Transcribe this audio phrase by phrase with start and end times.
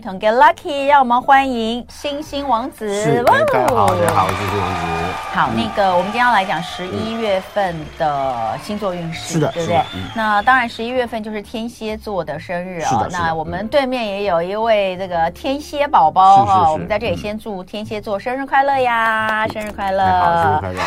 [0.00, 2.88] 一同 get lucky，让我们欢迎星星王子。
[3.02, 4.80] 是，大家好，大家好，我是星星王子。
[5.30, 9.82] 好，那个我们今天要来讲十一月份的星座运势，是的，对不对？
[10.16, 13.06] 那当然，十一月份就是天蝎座的生日哦。
[13.10, 20.80] 那我们对面也有一位这个天蝎宝宝哈，我们在这里先祝天蝎座生日快乐呀，生日快乐，好，生日快乐。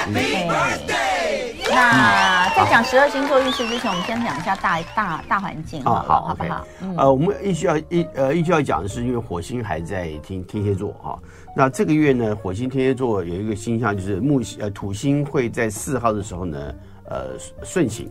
[1.69, 6.65] 那在讲十二星座运势之前，我们先讲一下大大大环境啊，好，好不好？
[6.97, 11.19] 呃，我们必须要一呃，必须要讲的是，因为火星还在天天蝎座哈。
[11.55, 18.09] 那这个月呢，火星天蝎座有一个星象，就是木星呃土星会在四号的时候呢，呃顺行。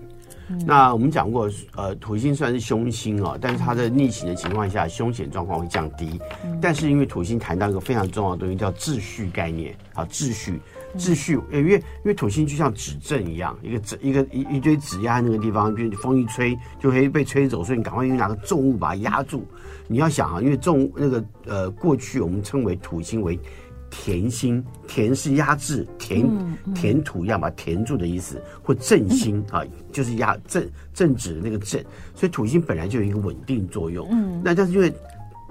[0.66, 6.20] 那我们讲过，呃，土星虽然是凶星哦，但是它在逆行的情况下，凶险状况会降低。
[6.60, 10.60] 但是因为土星谈到一个非常重要的东西，叫秩序概念啊，秩序。
[10.98, 19.46] 秩序，因为因为土星就像纸镇一样，一个纸一个一一堆纸压在那个地方，就风一吹就会被吹走，所以你赶快用拿个重物把它压住。
[19.92, 23.38] 你要想啊，因为重那个呃，过去我们称为土星为
[23.90, 26.26] 田星，田是压制，田
[26.74, 29.62] 田土要把它填住的意思，或镇星啊，
[29.92, 31.84] 就是压镇镇指的那个镇，
[32.14, 34.08] 所以土星本来就有一个稳定作用。
[34.10, 34.92] 嗯，那但是因为。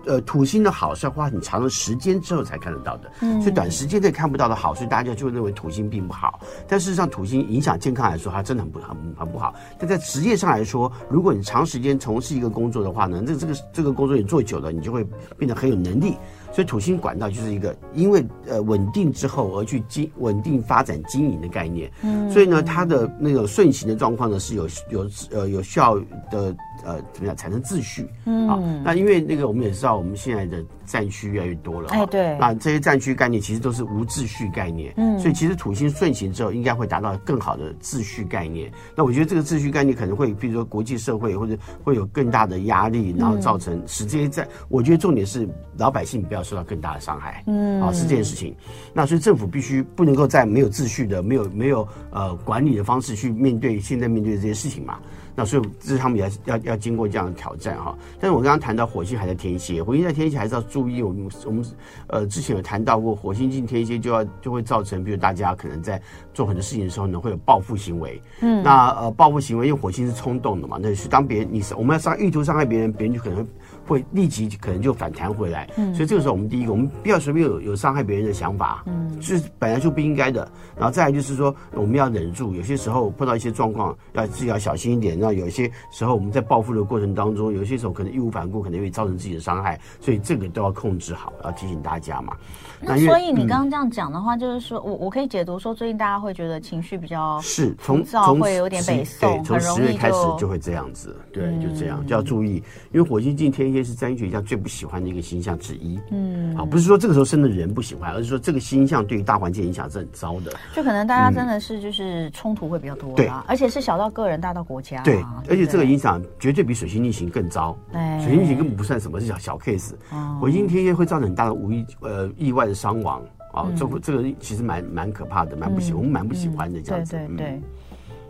[0.05, 6.39] 呃，土星的好是要花很长的时间之后才看得到的，嗯，所以短时间内看不到的好，所以大家就会认为土星并不好。
[6.67, 9.53] 但事实上，土星影响健康来说，它真的很不很很不好。
[9.77, 15.05] 但在职业上来说，如果你长时间从事一个工作的话呢，那这个这个工作你做久了，你就会
[15.37, 16.15] 变得很有能力。
[16.53, 21.89] 所以土星管道就是一个因为呃稳定之后而去经稳定发展经营的概念。
[22.01, 25.97] 嗯，所以呢，它的那个顺行的状况呢是有有呃有效
[26.29, 26.55] 的。
[26.83, 28.07] 呃，怎么样产生秩序？
[28.25, 31.89] 嗯，好，那因为那个我们也知道，我们现在的战区越来越多了。
[31.89, 34.93] 哎，对，那这些战区概念其实都是无秩序概念。
[34.97, 38.71] 嗯，所以其实土星顺行之后，应该会达到更好的秩序概念。
[38.95, 44.47] 那我觉得这个秩序概念可能会，比如说国际社会或者会有更大的压力，然后造成使这些战。
[44.69, 47.43] 我觉得重点是老百姓不要受到更大的伤害。
[47.47, 48.55] 嗯，啊，是这件事情。
[48.93, 54.99] 那所以政府必须不能够在没有秩序的、没有没有呃管理的方式去面对现在面对的这些事情嘛。
[55.35, 57.97] 那所以这是他们也要要要经过这样的挑战哈。
[58.19, 61.01] 但是我刚刚谈到火星还在天蝎，火星在天蝎还是要注意。
[61.01, 61.65] 我们我们
[62.07, 66.01] 呃之前有谈到过，火星进天蝎就要就会造成，比如大家可能在
[66.33, 68.21] 做很多事情的时候呢，会有报复行为。
[68.41, 73.47] 嗯，那呃报复行为，因为火星是冲动的嘛，那是当别人你是我们要伤意图伤害别人，别人就可能
[73.91, 74.05] 会。
[74.11, 80.45] 立即可能就反弹回来，嗯，所以这个时候我们第一个，我们不要随便有有伤害别人的想法，嗯，是本来就不应该的。
[80.75, 85.17] 然后再来就是说，我们要忍住，有些时候碰到一些状况，要自己要小心一点。
[85.17, 92.35] 然后有些时候我们在报复的过程当中，有些时候可能义无反顾，可能会造成自己的伤害，所以这个都要控制好，要提醒大家嘛。
[92.81, 102.55] 那所以你刚刚这样讲的话，就是说我我可以解读说，最近大家会觉得情绪比较是从从会有点北宋，从十月开始就会这样子，对，就这样就要注意，
[102.91, 105.99] 因为火星进天蝎是占星学家最不喜欢的一个星象之一。
[106.11, 110.51] 嗯，啊，不是说这个时候生的人不喜欢，而是说这个星象对于大环境影响是很糟的。
[110.75, 115.01] 就可能大家真的是就是冲突会比较多，对，而且是小到个人，大到国家。
[115.03, 117.77] 对，而且这个影响绝对比水星逆行更糟。
[118.23, 119.93] 水星逆行根本不算什么，是小小 case。
[120.39, 123.21] 火星天蝎会造成很大的无意呃意外的伤亡。
[123.53, 127.17] 啊，这个这个其实蛮蛮可怕的，蛮不喜，我们蛮不喜欢的这样子。
[127.17, 127.61] 对对对，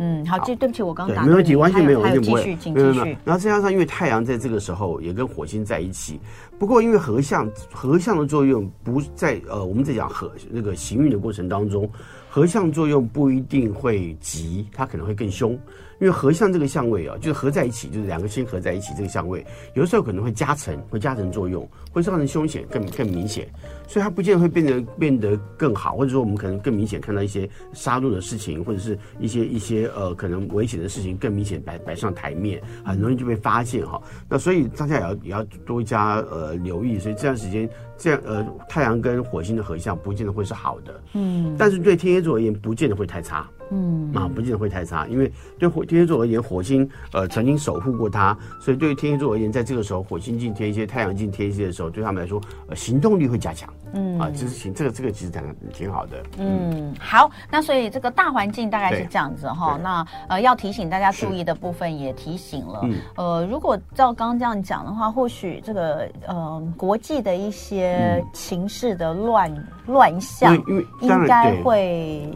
[0.04, 2.42] 嗯，好，这对不起，我刚刚没问题，完全没有，完全不会。
[2.42, 3.18] 继续，继续。
[3.24, 6.20] 然后再加上，因为太阳在这个时候也跟火星在一起，
[6.58, 11.88] 不过因为合相，合相的作用不在呃，我们在讲合那个行运的过程当中，
[12.32, 15.52] 合相作用不一定会急，它可能会更凶。
[16.00, 19.46] 因为合相这个相位啊，就是合在一起，就是两个星合在一起这个相位，
[19.76, 23.48] 有的时候可能会加成，会加成作用，会造成凶险更更明显。
[23.92, 34.02] 所以它不见得会变得变得更好，或者说我们可能更明显看到一些杀戮的事情，或者是一些一些呃可能危险的事情更明显摆摆上台面，很容易就被发现哈。
[34.30, 36.98] 那所以大家也要也要多加呃留意。
[37.00, 45.30] 所以这段时间这样呃太阳跟火星的合相不见得会是好的，嗯，但是对天蝎座而言不见得会太差，嗯啊不见得会太差，因为
[45.60, 53.70] 对火天蝎座而言火星呃曾经守护过他，所以对于天蝎座而言在这个时候火星进天蝎，太阳进天蝎的时候，对他们来说呃行动力会加强。
[53.94, 56.24] 嗯啊，就是行这个这个其实讲的挺好的。
[56.38, 59.78] 嗯，好，那所以这个大环境大概是这样子哈。
[59.82, 62.80] 那呃要提醒大家注意的部分也提醒了。
[62.84, 69.52] 嗯、呃，如果照刚刚这样讲的话，或许这个呃国际的一些情势的乱
[69.86, 72.28] 乱象，因为应该会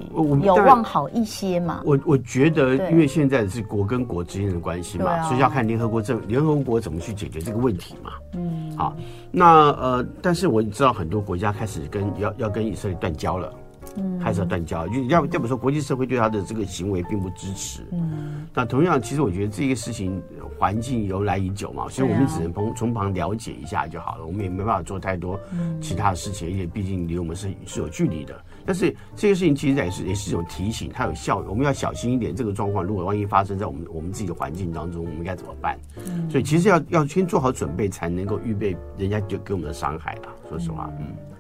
[0.44, 1.82] 有望好一些嘛。
[1.86, 8.12] 我我觉得，因为现在是国跟国之间的关系嘛，啊、所以要看联合国政联合国怎么去解决这个问题嘛。
[8.34, 8.94] 嗯，好，
[9.32, 11.46] 那呃，但是我知道很多国家。
[11.56, 13.54] 开始跟要要跟以色列断交了，
[13.98, 17.82] 嗯，开始要断交，就要要不说国际社会对他的这个行为并不支持。
[17.92, 20.22] 嗯，那同样，其实我觉得这个事情
[20.58, 25.40] 环境由来已久嘛，所以我们只能从从旁了解一下就好了，我们也没办法做太多
[25.82, 28.36] 其他的事情，而且毕竟离我们是是有距离的。
[28.66, 32.36] 但是这些事情其实也是也是一种提醒，它有效，我们要小心一点。
[32.36, 35.80] 这个状况如果万一发生在我们我们自己的环境当中，我们该怎么办？
[35.98, 40.30] 嗯，所以其实要要先做好准备，才能够预备人家就给我们的伤害了。
[40.50, 41.35] 说实话，嗯。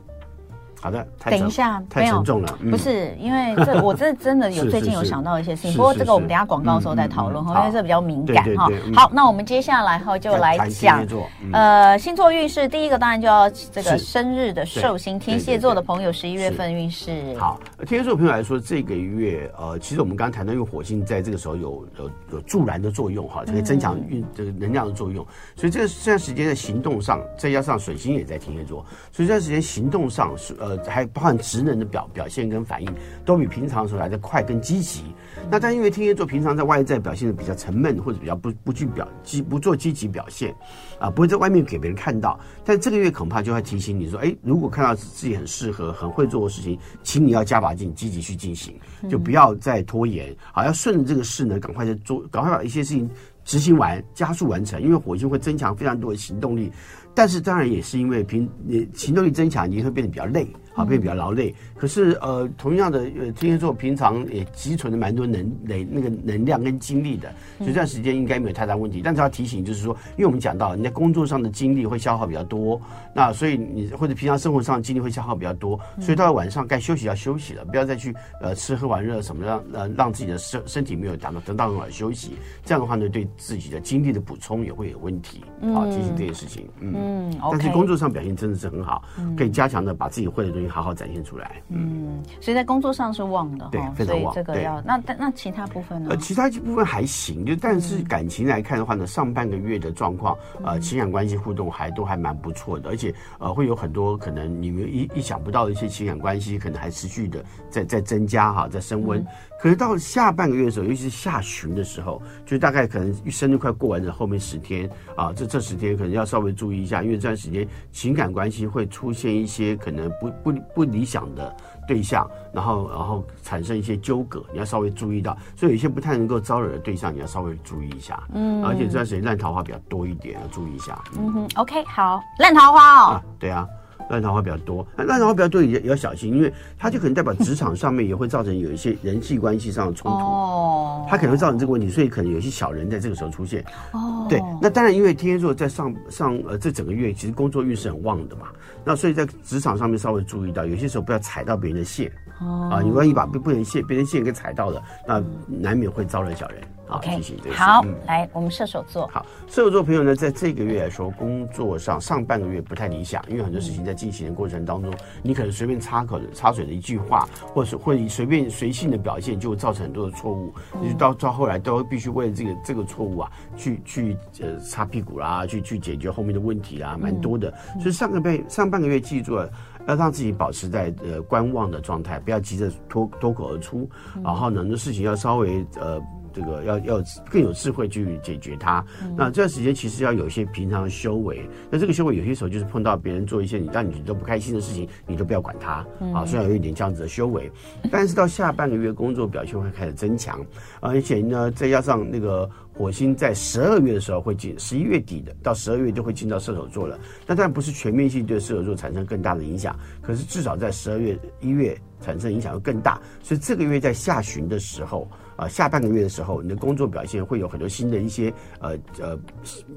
[0.81, 8.69] 好的，等一下，太沉重了，不是因为这，我这真的有 最近有想到一些事情，不过这个我们等下广告的时候再讨论哈，因为这比较敏感哈。
[8.93, 11.03] 好，那我们接下来哈就来讲，
[11.51, 17.35] 呃，星座运势，第一个当然就要这个生日的寿星天蝎座的朋友，十一月份运势。
[17.39, 25.25] 好，天蝎座的朋友来说，这个月呃，其实我们刚刚谈到，因为火星在这个时候有有有助燃的作用哈，可以增强运这个能量的作用，
[25.55, 30.74] 所以这个这段时间在行动上，再加上水星也在天蝎座，所以这段时间行动上是呃。
[30.87, 32.93] 还包含职能的表表现跟反应，
[33.23, 35.03] 都比平常的时候来的快跟积极。
[35.49, 40.53] 那但因为天蝎座平常在外在表现的比较沉闷，或者比较不不具表积不做积极表现，
[40.99, 42.39] 啊，不会在外面给别人看到。
[42.63, 48.73] 但这个月恐怕就会提醒你说，哎，如果看到自己很适合、很会做的事情，请你要加把劲，积极去进行，
[49.09, 50.35] 就不要再拖延。
[50.51, 53.09] 好，要顺着这个势呢，赶快去做，赶快把一些事情
[53.43, 54.81] 执行完，加速完成。
[54.81, 56.71] 因为火星会增强非常多的行动力，
[57.13, 60.47] 但是当然也是因为平你行动力增强，你会变得比较累。
[60.75, 61.55] 好，会比较劳累。
[61.77, 69.01] 可是，呃，同样的，呃，天蝎座平常也积存了蛮多能累那个能量跟精力的，所以这段时间应该没有太大问题。
[69.03, 72.79] 但是要提醒，就是说，因为我们讲到你在工作上的精力会消耗比较多，
[73.13, 82.31] 那所以你或者平常生活上的精力会消耗比较多，所以到了晚上该休息要休息了，不要再去呃吃喝玩乐什么让呃让自己的身身体没有达到得到很好的休息。
[82.65, 85.41] 这样的话呢，对自己的精力的补充也会有问题。
[85.73, 86.67] 好，提醒这件事情。
[86.79, 89.03] 嗯，嗯，但是工作上表现真的是很好，
[89.37, 91.61] 可以加强的把自己会的东西好好展现出来。
[91.69, 94.33] 嗯，所以在工作上是旺的，对，非常旺。
[94.33, 96.09] 这个要那那其他部分呢？
[96.11, 109.25] 呃，其他部分还行，就但是感情来看的话呢，上半个月的状况，呃，情感关系互动还都还蛮不错的，而且呃，会有很多可能你们意意想不到的一些情感关系，可能还持续的在在增加哈，在升温。
[109.61, 121.55] 可是到下半个月的时候，尤其是下旬的时候，就大概可能生日快过完的后面十天啊，这这十天可能要稍微注意一下，因为这段时间情感关系会出现一些可能不不不理想的
[121.87, 125.37] 对象，然后然后产生一些纠葛，你要稍微注意到。
[125.55, 128.21] 所以有一些不太能够招惹的对象，你要稍微注意一下。
[128.33, 131.01] 嗯，而且这段时间烂桃花比较多一点，要注意一下。
[131.17, 133.05] 嗯哼，OK，好，烂桃花哦。
[133.11, 133.67] 啊，对啊。
[134.09, 148.47] 烂桃花比较多，烂桃花比较多也也要小心，因为它就可能代表职场上面也会造成有一些人际关系上的冲突，哦，它可能会造成这个问题，所以可能有些小人在这个时候出现，哦，对，那当然因为天蝎座在上上呃这整个月其实工作运是很旺的嘛，
[148.83, 152.11] 那所以在职场上面稍微注意到，有些时候不要踩到别人的线，
[152.41, 156.61] 哦，啊，你万一把不不能线别人线给踩到了，那难免会招惹小人。
[156.87, 157.19] OK，
[157.51, 159.07] 好，嗯、来，我们射手座。
[159.07, 164.93] 好，射手座朋友呢，在这个月来说，工作上上半个月不太理想，因为很多事情在进行的过程当中，
[165.23, 170.53] 你可能随便插口插嘴的一句话，或者是会随便随性的表现，就会造成很多的错误。
[170.79, 177.51] 你到到后来都必须为了这个这个错误啊，去去呃擦屁股啦，去去解决后面的问题啦，蛮多的。
[177.79, 179.49] 所以上个半上半个月记住了，
[179.87, 183.89] 要让自己保持在呃观望的状态，不要急着脱脱口而出，
[184.23, 185.99] 然后呢，很多事情要稍微呃。
[186.35, 188.85] 这个要要更有智慧去解决它。
[189.15, 191.41] 那这段时间其实要有一些平常的修为。
[191.71, 196.25] 那这个修为有些时候就是碰到别人做一些你让你都不开心的事情，你都不要管他啊。
[196.25, 197.49] 虽然有一点这样子的修为，
[197.89, 200.45] 但是到下半个月工作表现会开始增强，
[200.81, 206.99] 而且呢，再加上那个火星在十二月的时候会进，十一月底的到十二月就会进到射手座了。
[207.25, 212.99] 那当然不是全面性对射手座产生更大的影响，可是至少在十二月一月产生影响会更大。
[213.23, 215.07] 所以这个月在下旬的时候。
[215.35, 219.19] 啊，下半个月的时候，你的工作表现会有很多新的一些呃呃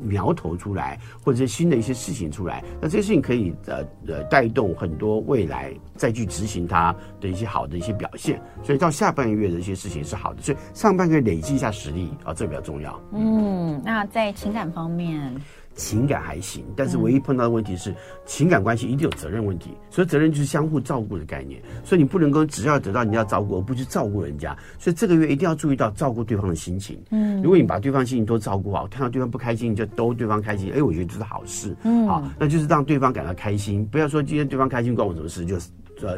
[0.01, 2.63] 苗头出来，或者是新的一些事情出来。
[2.81, 8.41] 那这些事情可以呃呃带动很多未来再去执行它的一些好的一些表现。
[8.63, 13.01] 所以到下半个月的一些事情是好的，所以上半个月累积一下实力啊，这比较重要。
[13.13, 15.35] 嗯，那在情感方面。
[15.79, 17.95] 情感还行，但是唯一碰到的问题是，
[18.27, 27.01] 情感关系一定有责任问题，所以责任就是相互照顾的概念，所以你不能够只要得到你要照顾，而不去照顾人家，所以这个月一定要注意到照顾对方的心情。
[27.11, 31.77] 嗯，如果你把对方心情都照顾好，看到对方不开心你就逗对方开心，哎，我觉得这是好事。
[31.85, 35.69] 嗯，好，那就是让对方感到开心，不要说今天对方开心关我什么事，就是。
[36.01, 36.17] 呃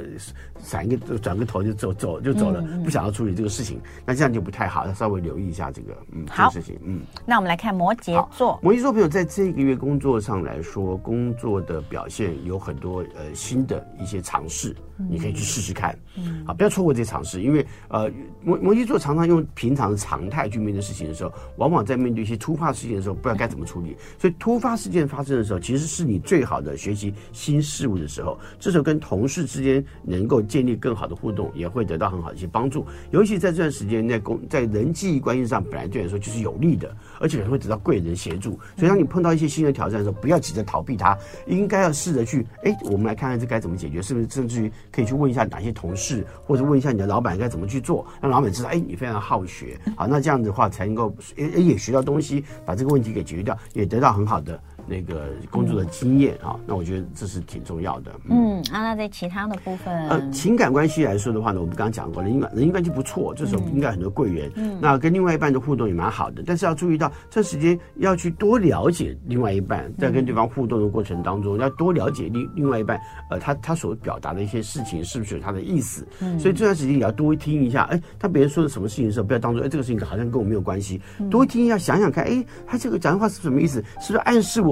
[0.63, 6.81] 闪一个转个头就走走就走了，不想要处理这个事情，那这样就不太好，要稍微留意一下这个嗯好这个事情。
[6.85, 15.97] 嗯，那我们来看摩羯座，摩羯座朋友在这个月工作上来说，工作的表现有很多呃新的一些尝试，嗯、你可以去试试看。
[16.17, 18.11] 嗯，好，不要错过这些尝试，因为呃
[18.43, 23.97] 摩摩羯座常常用平常的常态去面对事情的时候，往往在面对一些突发事件的时候，不知道该怎么处理。
[24.19, 28.39] 所以突发事件发生的时候，其实是你最好的学习新事物的时候。
[28.59, 32.85] 这时候跟同事之间能够建立更好的互动，也会得到很好的一些帮助。
[33.13, 38.59] 尤其在这段时间，在工在人际关系上，本来对你来说就是有利的，而且会得到贵人协助。
[38.77, 41.17] 所以当你碰到一些新的挑战的时候，不要急着逃避它，
[41.47, 54.61] 应该要试着去，哎，我们来看看这该怎么解决，是不是甚至于可以去问一下哪些同事，或者问一下你的老板该怎么去做，让老板知道，哎，你非常好学，好，那这样子的话才能够也也学到东西，把这个问题给解决掉，也得到很好的。
[54.87, 58.13] 那个工作的经验啊，那我觉得这是挺重要的。
[58.29, 64.51] 嗯，啊，那在其他的部分，呃，情感关系来说的话呢，我们刚刚讲过，人际人际关系不错，这时候应该很多贵人。
[64.57, 76.07] 嗯，那跟另外一半的互动也蛮好的，但是要注意到这时间要去多了解另外一半，在跟对方互动的过程当中，要多了解另另外一半，呃，他他所表达的一些事情是不是有他的意思。
[76.21, 83.83] 嗯，所以这段时间也要多听一下，哎，他别人说的什么事情的时候，不要当做哎这个事情好像跟我没有关系，多听一下，想想看，哎，他这个讲的话是什么意思？
[84.01, 84.70] 是不是暗示我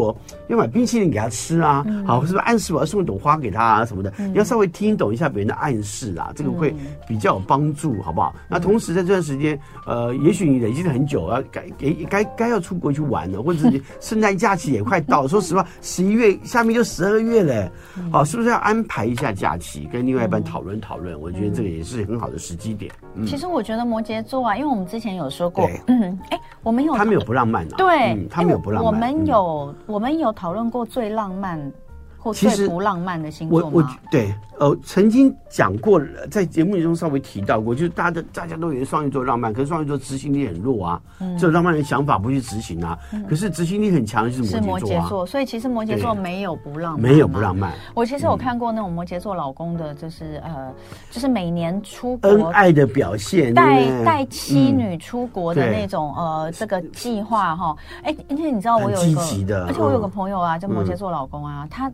[0.48, 0.88] 要买冰？
[0.88, 4.10] 淇淋给他吃啊，好，是不是暗示我要送一朵花给他啊什么的？
[4.16, 6.74] 你要稍微听懂一下别人的暗示啊，这个会
[7.06, 8.34] 比较有帮助，好不好？
[8.48, 15.28] 那同时在这段时间，呃，也许你累积了很久啊，该该该该要出国去玩了，或者是你圣诞假期也快到了。
[15.28, 17.70] 说实话，十一月下面就十二月了，
[18.10, 21.20] 好，是不是要安排一下假期，跟另外一半讨论讨论？
[21.20, 22.90] 我觉得这个也是很好的时机点。
[23.26, 31.72] 其实我觉得摩羯座啊，因为我们之前有说过，嗯，哎，我们有他们有不浪漫啊，对，他们有不浪漫，我们有我们有讨论过最浪漫
[32.18, 33.70] 或最不浪漫的星座吗？
[33.72, 34.34] 我我对。
[34.58, 44.78] 呃，曾经讲过，在节目里中稍微提到过，就是大家的大家都以为双鱼座浪漫，可是双鱼座执行力很弱啊，嗯、这浪漫的想法不去执行啊，嗯、可是执行力很强的是摩羯座啊。
[44.80, 47.72] 是摩羯座，所以其实摩羯座没有不浪漫，没有不浪漫。
[47.94, 50.74] 我其实有看过那种摩羯座老公的，就是、嗯、呃，
[51.12, 57.76] 就是每年出国恩爱的表现，带带妻女出国的那种、嗯、呃这个计划哈。
[58.02, 59.14] 哎，因为你知道我有一
[59.46, 61.92] 个，而且我有个朋友啊，就摩羯座老公啊，嗯、他。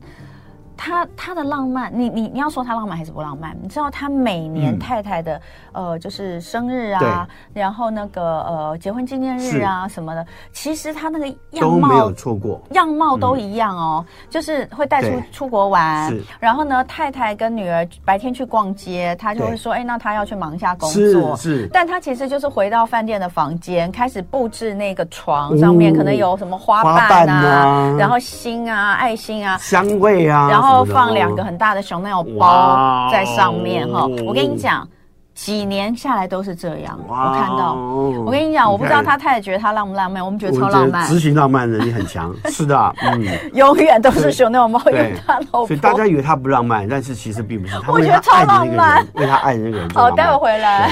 [0.77, 3.57] 他他的浪漫，你你你要说他浪漫还是不浪漫？
[3.63, 5.41] 你知道他每年太太的、
[5.73, 21.71] 嗯、呃，就是生日啊，然后那个呃结婚纪念日啊什么的，其实他那个样貌都没有错过，样貌都一样哦，嗯、就是会带出出国玩，然后呢，太太跟女儿白天去逛街，他就会说，哎，那他要去忙一下工作，是，是。
[21.73, 27.97] 但他其实就是回到饭店的房间，开始布置那个床上面、嗯、可能有什么花瓣啊，啊。
[27.97, 30.64] 然后心啊、爱心啊、香味啊，然后。
[30.65, 34.87] 然后放两个很大的熊那种包在上面哈，我跟你讲，
[35.35, 36.99] 几年下来都是这样。
[37.09, 42.35] 我看到，我跟你讲，我不知道他太太觉得他浪不浪漫，我们觉得超浪漫，执行浪漫能力很强。
[42.51, 45.67] 是的，嗯，永远都是香奈儿包给他老婆。
[45.67, 47.75] 所以大家以为他不浪漫，但是其实并不是。
[47.89, 49.91] 我觉得超浪漫，为他爱的那个人。
[49.95, 50.89] 好，待会回来。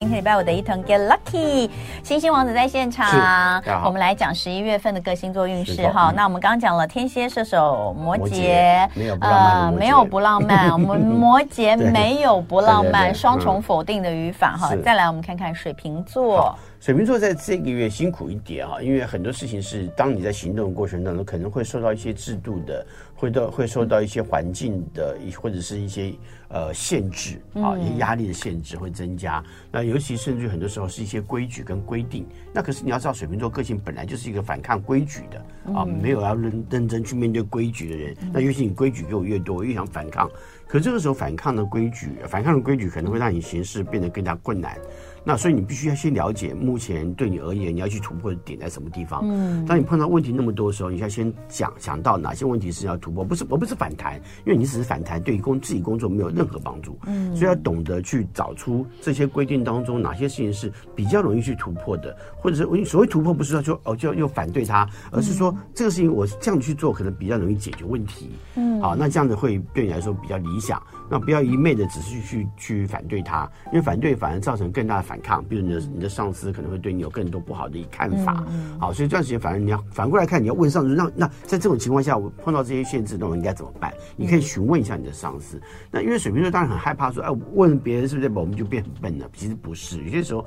[0.00, 1.70] 今天礼拜五的伊藤 Get Lucky，
[2.02, 6.12] 星星王子在现场，我们来讲十一月份的各星座运势哈。
[6.16, 10.70] 那我们刚刚讲了天蝎、射手、摩羯，没有呃，没有不浪漫。
[10.72, 14.74] 我们摩羯 没有不浪漫，双重否定的语法哈。
[14.76, 16.56] 再来，我们看看水瓶座。
[16.80, 26.12] 水瓶座在这个月辛苦一点哈，因为很多事情是当你在行动的过程当中，可能会受到一些制度的，会到会受到一些环境的，或者是一些
[26.48, 29.42] 呃限制啊，一些压力的限制会增加。
[29.72, 32.26] 那尤其甚至很多时候是一些规矩跟规定。
[32.52, 38.14] 那可是你要知道，水瓶座个性本来就是一个反抗规矩的啊，没有要认认真去面对规矩的人。
[38.30, 40.30] 那尤其你规矩给我越多，我越想反抗。
[40.66, 44.76] 可这个时候反抗的规矩，反抗的规矩可能会让你行事变得更加困难。
[45.24, 49.22] 那所以你必须要先了解，目前对你而言，你要去突破的点在什么地方？
[49.24, 56.98] 嗯，当你碰到问题那么多的时候，你要先想想到哪些问题是要突破，不是我不是反弹，因为你只是反弹，对工自己工作没有任何帮助。
[57.06, 68.30] 嗯，所以要懂得去找出这些规定当中哪些事情是比较容易去突破的，或者是我所谓突破不是说就哦就要又反对它，而是说这个事情我这样去做可能比较容易解决问题。
[68.56, 70.82] 嗯，好，那这样子会对你来说比较理想。
[71.14, 78.44] 那不要一昧的只是去去反对他，因为反对反而造成更大的反抗，比如你的你的上司可能会对你有更多不好的看法。
[78.48, 83.94] 嗯、好，所以这段时间反而你要反过来看，你要问上司，那那在这种情况下，我碰到这些限制，那我应该怎么办？
[84.16, 85.62] 你可以询问一下你的上司。
[85.88, 89.30] 那因为水瓶座当然很害怕说，哎，问别人是不是我们就变很笨了？
[89.34, 90.44] 其实不是，有些时候。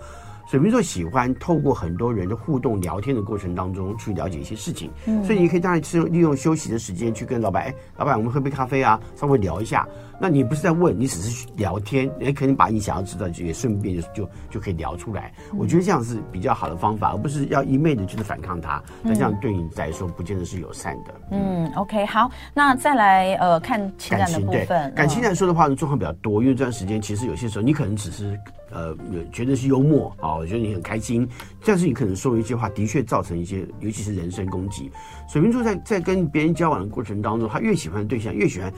[0.50, 9.86] 水瓶座喜欢透过很多人的互动聊天的过程当中去了解一些事情，嗯，所以你可以当然是利用休息的时间去跟老板，哎，老板，我们喝杯咖啡啊，稍微聊一下。
[10.20, 15.34] 那你不是在问，你只是去聊天，也可能把你想要知道的也顺便就就就可以聊出来。
[15.58, 21.14] 我觉得这样是比较好的方法，而不是要一昧的就是反抗他，那这样对你来说不见得是友善的。
[21.32, 28.40] 嗯，OK，好，那再来呃看情感的部分，感情来说的话呢，状况比较多，因为这段时间其实有些时候你可能只是。
[28.70, 28.94] 呃，
[29.32, 31.26] 觉得是幽默啊，我觉得你很开心，
[31.66, 34.92] 但是你可能说一些话，的确造成一些，尤其是人身攻击。
[35.30, 38.70] 水瓶座在在跟别人交往的过程当中，他越喜欢的对象，越喜欢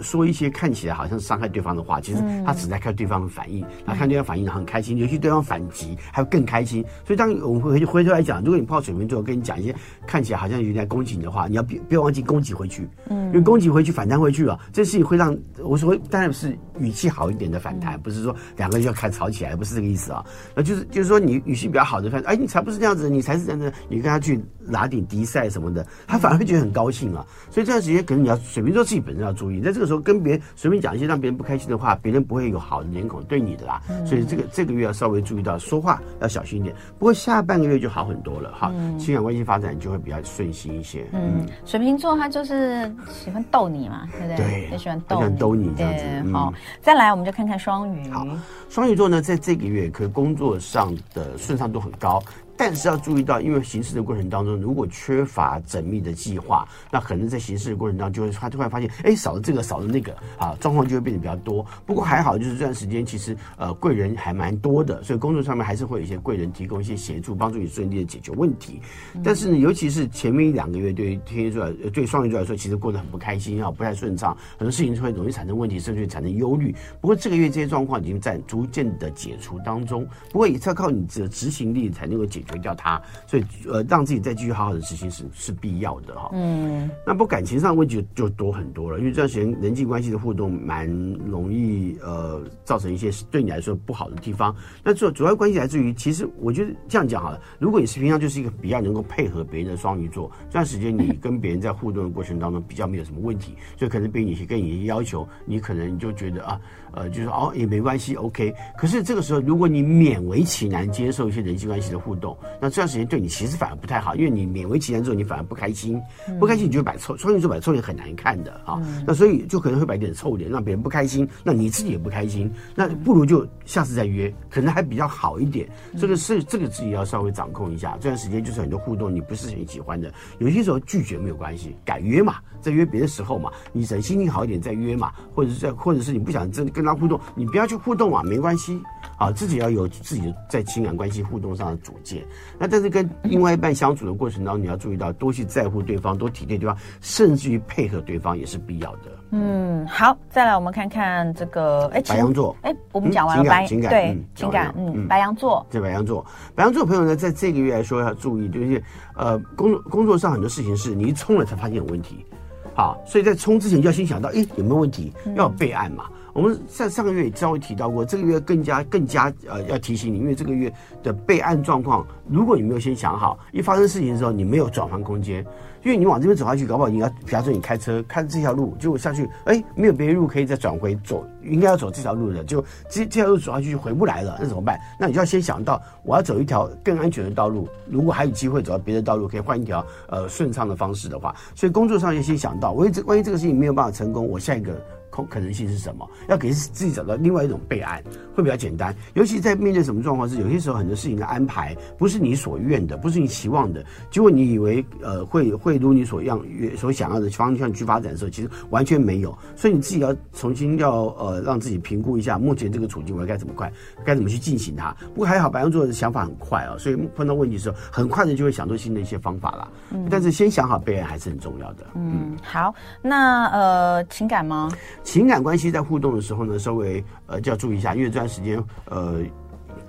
[0.00, 6.84] 说一些看起来好像伤害对方的话，其实他只在看对方的反应，然后看对方反应，然后很开心，尤其对方反击，还会更开心。
[7.06, 9.74] 所以当我们回回头来讲，如果你碰到水瓶座跟你讲一些
[10.06, 20.24] 看起来好像有点攻击你的话，你要别不要忘记攻击回去，嗯，因为攻击回去反弹回去了，这事情会让我说当然是语气好一点的反弹，不是说两个人要开吵起来，不是这个意思啊，
[20.54, 27.26] 那就是就是说你语气比较好的反，哎，你才不是这样子，你才是这样子，你跟他去拿点敌赛什么的，他反而会觉得很高兴啊。
[27.50, 33.80] 所以这段时间可能你要水瓶座自己本身要注意，在这个时候跟别人随便讲一些让别人不开心的话，别人不会有好的脸孔对你的啦。
[34.04, 36.74] 所以这个这个月要稍微注意到说话要小心一点。
[36.98, 41.06] 不过下半个月就好很多了哈，情感关系发展就会比较顺心一些。
[41.12, 44.36] 嗯，水瓶座他就是喜欢逗你嘛，对不对？
[44.36, 46.32] 对，也喜欢逗你，逗你这样子。
[46.32, 46.52] 好，
[46.82, 48.10] 再来我们就看看双鱼。
[48.10, 48.26] 好，
[48.68, 52.22] 双鱼座呢，在这个月可工作上的顺畅度很高。
[52.56, 61.64] 但是要注意到，因为行事的过程当中，如果缺乏缜密的计划，那可能在行事的过程当中，就会他突然发现，哎，少了这个，少了那个，啊，状况就会变得比较多。
[61.84, 68.80] 不过还好，就是这段时间其实呃贵人还蛮多的，所以工作上面还是会有一些贵人提供一些协助，帮助你顺利的解决问题。
[69.24, 76.74] 但是呢，尤其是前面一两个月，对于天蝎座来，对双鱼座来说，其实过得很不开心啊，不太顺畅，很多事情就会容易产生问题，甚至会产生忧虑。
[77.00, 83.00] 不过这个月这些状况已经在逐渐的解除当中，不过也是要靠你的执行力才能够解决掉它。
[83.26, 86.30] 所以，呃，让自己再继续好好的执行是是必要的哈。
[86.32, 90.88] 嗯，那不感情上的问题就，就多很多了，因为这段时间人际关系的互动蛮
[91.26, 94.54] 容易呃造成一些对你来说不好的地方。
[94.82, 106.60] 那主主要关系来自于，其实我觉得这样讲好了，如果你是平常就是一个比较能够配合别人的双鱼座，这段时间你跟别人在互动的过程当中比较没有什么问题，所以可能别人一些跟你要求，你可能就觉得啊。
[106.94, 108.54] 呃，就是哦，也没关系，OK。
[108.76, 115.98] 可是这个时候，如果你勉为其难接受一些人际关系的互动，那这段时间对你其实反而不太好，因为你勉为其难之后，你反而不开心，
[116.38, 118.78] 不开心你就会摆臭，双鱼座摆臭脸很难看的啊。
[119.06, 122.52] 那所以就可能会摆点臭脸，让别人不开心，那你自己也不开心。
[122.74, 125.66] 那不如就下次再约，可能还比较好一点。
[125.98, 127.96] 这个是这个自己要稍微掌控一下。
[127.98, 136.82] 这段时间就是很多互动你不是很喜欢的，有些时候拒绝没有关系，改约嘛，再约别的时候嘛，你等心情好一点再约嘛，或者是在或者是你不想真跟。
[136.82, 138.82] 跟他互动，你不要去互动啊，没关系
[139.22, 142.24] 啊，自己要有自己的在情感关系互动上的主见。
[142.58, 149.12] 那但是跟另外一半相处的过程当中，你要注意到多去在乎对方，多体贴对方，甚至于配合对方也是必要的。
[149.30, 158.82] 嗯，好，再来我们看看这个，哎，白羊座，哎，我们讲完了白，情感，对，情感，嗯，白羊座，对，白羊座，白羊座朋友呢，在这个月来说要注意，就是
[159.14, 162.26] 呃，工作工作上很多事情是你一冲了才发现有问题。
[162.74, 165.12] 好，所以在冲之前就要先想到，哎，有没有问题？
[165.36, 166.04] 要有备案嘛。
[166.10, 175.44] 嗯、我们在上个月也稍微提到过，这个月更加更加呃要提醒你，因为这个月的备案状况，如果你没有先想好，一发生事情的时候，你没有转换空间。
[175.84, 184.78] 因为你往这边走下去，搞不好你要，比方说你开车开这条路，结果下去，哎，没有别的路可以再转回走，应该要走这条路的，就这这条路走下去就回不来了，那怎么办？
[184.96, 194.80] 那你就要先想到，我要走一条更安全的道路，如果还有机会走到别的道路，可以换一条呃顺畅的方式的话，所以工作上要先想到，万一这万一这个事情没有办法成功，我下一个。
[195.12, 196.08] 可可能性是什么？
[196.28, 198.02] 要给自己找到另外一种备案，
[198.34, 198.96] 会比较简单。
[199.12, 206.42] 尤其在面对什么状况是，有些时候很多事情的安排不是你所愿的，不是你期望的，结果你以为呃会 会如你所样
[206.76, 209.36] 所想要的方向去发展的时候，其实完全没有。
[209.54, 213.70] 所以你自己要重新要呃让自己评估一下目前这个处境，我该怎么快，
[214.04, 214.96] 该怎么去进行它。
[215.14, 219.68] 不过还好，白羊座的想法很快啊，所以碰到问题的时候，很快的就会想出新的一些方法了。
[219.90, 221.84] 嗯，但是先想好备案还是很重要的。
[221.94, 224.70] 嗯，好，那呃情感吗？
[225.02, 229.20] 情感关系在互动的时候呢，稍微呃就要注意一下，因为这段时间呃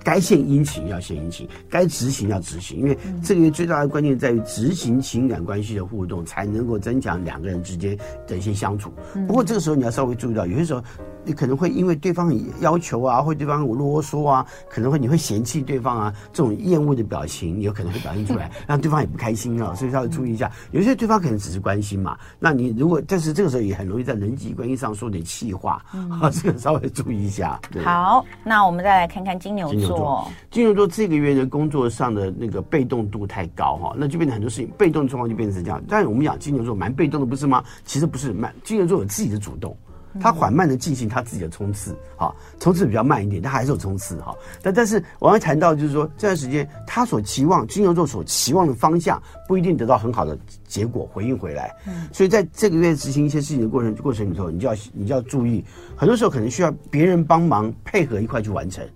[0.04, 8.92] 该献殷勤要献殷勤，该执行要执行，因为这个月最大的关键在于执行情感关系的互动，才能够增强两个人之间的一些相处。
[9.26, 10.82] 不过这个时候你要稍微注意到，有些时候
[11.24, 19.74] 你可能会因为对方要求啊，或对方啰嗦啊，可能会你会嫌弃对方啊，这种厌恶的表情，有可能会表现出来， 让对方也不开心啊。
[19.74, 25.82] 所以稍微注意一下，有些对方可能只是关心嘛，那你如果但是这个时候也很容易在人际关系上说点气话，
[26.20, 27.58] 啊， 这个稍微注意一下。
[27.70, 27.82] 对。
[27.82, 29.93] 好，那我们再来看看金牛座。
[29.94, 35.82] 金牛座，金牛座这个月的工作上的那个被动度太高哈，那就变成很多事情被动状况就变成这样。
[35.88, 37.64] 但是我们讲金牛座蛮被动的，不是吗？
[37.84, 39.76] 其实不是，蛮金牛座有自己的主动。
[40.20, 44.32] 他缓慢的进行他自己的冲刺，哈，冲刺比较慢一点，但还是有冲刺哈。
[44.62, 55.64] 但但是我要谈到就是说，这段时间他所期望金牛座所期望的方向不一定得到很好的结果回应回来，嗯，所以在这个月执行一些事情的过程过程里头，你就要你就要注意，
[55.96, 58.86] 很多时候可能需要别人帮忙配合一块去完成，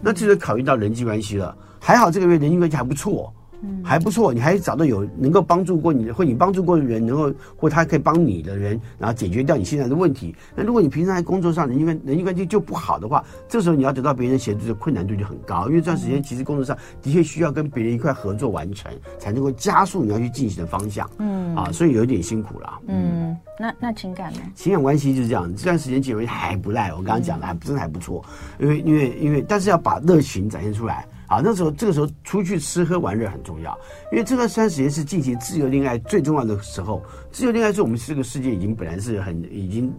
[0.00, 1.56] 那这就考虑到人际关系了。
[1.80, 3.32] 还好这个月人际关系还不错。
[3.62, 10.34] 嗯，还不错，你还找到有能够帮助过你的，或你帮助过的人，能够或他可以帮你的人，然后解决掉你现在的问题。
[10.54, 21.08] 那如果你平常在工作上人际关人际关系就不好的话，这时候你要得到别人协助的困难度就很高，因为这段时间其实工作上的确需要跟别人一块合作完成，才能够加速你要去进行的方向。
[21.18, 22.78] 嗯，啊，所以有一点辛苦了。
[22.88, 24.40] 嗯，那那情感呢？
[24.54, 28.24] 情感关系就是这样，这段时间结为还不赖，我刚刚讲的还真的还不错，
[28.58, 31.06] 因为因为因为，但是要把热情展现出来。
[31.26, 33.78] 啊，那时候这个时候出去吃喝玩乐很重要，
[34.12, 37.02] 因为这段三十年是进行自由恋爱最重要的时候。
[37.30, 39.92] 自由恋爱是我们这个世界已经本来是很已经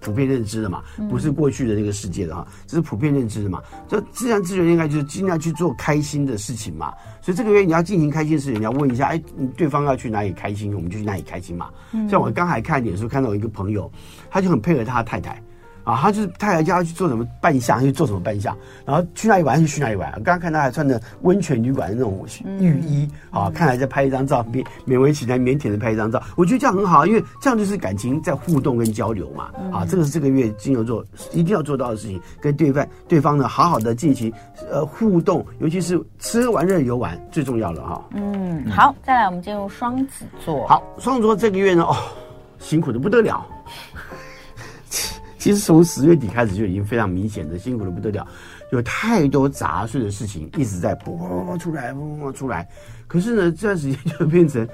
[0.00, 3.62] 普遍认知的嘛，不是过去的那个世界的哈，这是普遍认知的嘛。
[3.88, 6.92] 这自然自由恋爱就是尽量去做开心的事情嘛。
[7.20, 9.22] 所以这个月你要进行开心的事情，你要问一下，哎，
[9.56, 11.70] 对方要去哪里开心，我们就去哪里开心嘛。
[12.08, 13.90] 像我刚才看脸书看到一个朋友，
[14.30, 15.42] 他就很配合他太太。
[15.88, 20.12] 啊，他就是太太叫他去做什么扮相，就做什么扮相，然后去哪里玩就去哪里玩。
[20.16, 22.26] 刚刚看他还穿着温泉旅馆的那种
[22.60, 26.22] 浴衣，嗯、啊，看来在拍一张照，勉勉为其难，腼腆的拍一张照。
[26.36, 29.50] 我觉得这样很好，因为这样就是感情在互动跟交流嘛。
[29.72, 34.30] 啊，这个是这个月金牛座一定要做到的事情，跟对方对方呢好好的进行
[34.70, 38.04] 呃互动，尤其是吃喝玩乐游玩最重要了哈。
[38.12, 40.66] 嗯，好，再来我们进入双子座。
[40.66, 41.96] 好，双子座这个月呢，哦，
[42.58, 43.46] 辛苦的不得了。
[45.38, 48.26] 其实从十月底开始就已经非常明显的辛苦的不得了，
[48.72, 52.68] 有太多杂碎的事情一直在噗噗噗出来，噗噗出来。
[53.06, 54.68] 可是呢，这段时间就变成，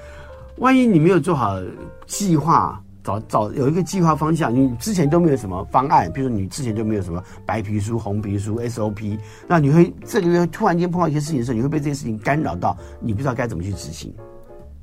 [0.57, 1.61] 万一你没有做好
[2.07, 14.13] 计划，找找有一个计划方向，你之前都没有什么方案，比如说你之前就没有什么白皮书、红皮书、SOP，那你会这个月突然间碰到一些事情的时候，你会被这些事情干扰到，你不知道该怎么去执行。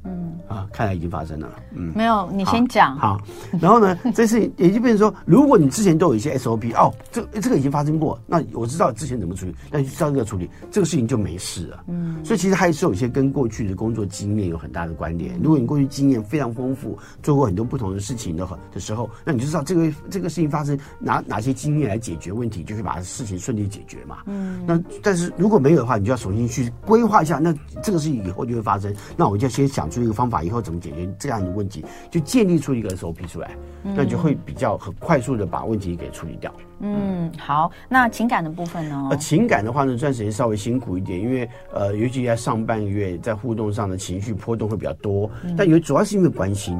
[0.04, 1.48] 嗯啊，看来已经发生了。
[1.74, 2.96] 嗯，没有，你先讲。
[2.98, 3.20] 好，
[3.60, 11.84] 然后呢， 这事情也就变成说，如果你之前都有一些 SOP，哦，这这个已经发生过，那我知道之前怎么处理，那就照这个处理，这个事情就没事了。
[11.88, 15.38] 嗯，所以其实还是有一些跟过去的工作经验有很大的关联。
[15.40, 24.18] 如果你过去经验非常丰富，做过很多不同的事情的的时候，那你就知道这个这个事情发生拿哪些经验来解决问题，就可以把事情顺利解决嘛。
[24.26, 30.42] 嗯，那但是如果没有的话，你就要重新去规划一下，那这个事情以后就会发生，那我就先想出一个方法。
[30.42, 31.84] 以后怎么解决这样的问题？
[32.10, 36.52] 就建立出一个 SOP 出来，那就会比较很快速的把问题给处理掉。
[36.80, 39.08] 嗯，好，那情感的部分呢？
[39.10, 45.30] 呃，情感的话呢，这段时间稍微辛苦一点，因为呃，尤其在上半个月，在互动上的情绪波动会比较多。
[45.56, 46.76] 但有主要是因为关心，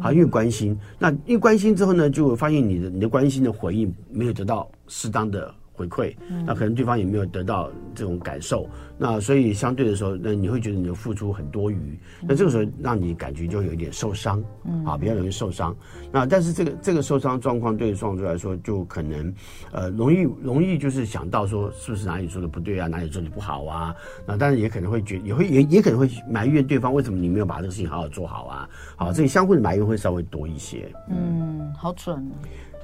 [0.00, 5.52] 啊，因为关心，那因为关心之后呢，就会发现你的你的关心的回应没有得到适当的。
[5.72, 6.14] 回馈，
[6.46, 14.42] 那可能对方也没有得到这种感受，那所以相对的时候，那你会觉得你的付出很多余，那这个时候让你感觉就有一点受伤，
[14.84, 15.74] 啊，比较容易受伤。
[16.12, 19.34] 那但是这个这个受伤状况对双子座来说，就可能
[19.72, 23.94] 呃容易容易就是想到说是不是哪里做的不对啊，哪里做的不好啊？
[24.26, 28.68] 那当然也可能会觉也会也也可能会埋怨对方为什么你没有把这个事情好好做好啊？
[28.94, 30.92] 好，这个相互的埋怨会稍微多一些。
[31.08, 32.30] 嗯，好准。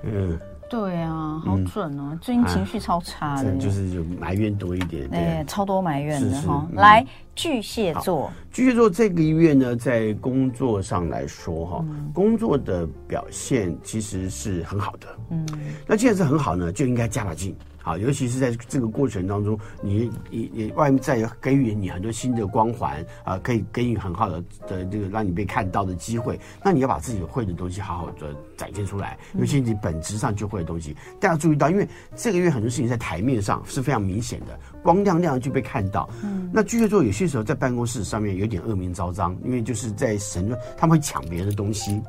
[0.02, 0.38] 嗯。
[0.68, 2.16] 对啊，好准哦！
[2.20, 6.66] 最近情绪超差的，就是就埋怨多一点，对，超多埋怨的哈。
[6.74, 7.04] 来，
[7.34, 15.06] 巨蟹座，巨蟹座这个月呢，在工作上来说哈，工作的表现其实是很好的。
[15.30, 15.46] 嗯，
[15.86, 17.56] 那既然是很好呢，就应该加把劲。
[17.88, 26.38] 啊，尤其是在这个过程当中，你你你外面在给予你很多新的光环啊，可以给予很好的的这个让你被看到的机会。
[26.62, 30.94] 那你要把自己会的东西好好的展现出来，尤其你本质上就会的东西。
[31.18, 36.10] 大家注意到，因为这个月很多事情在台面上是非常明显的，光亮亮就被看到。
[36.22, 42.02] 嗯，那巨蟹座有些时候在办公室上面有点恶名昭彰，因为就是在神他们会抢别人的东西。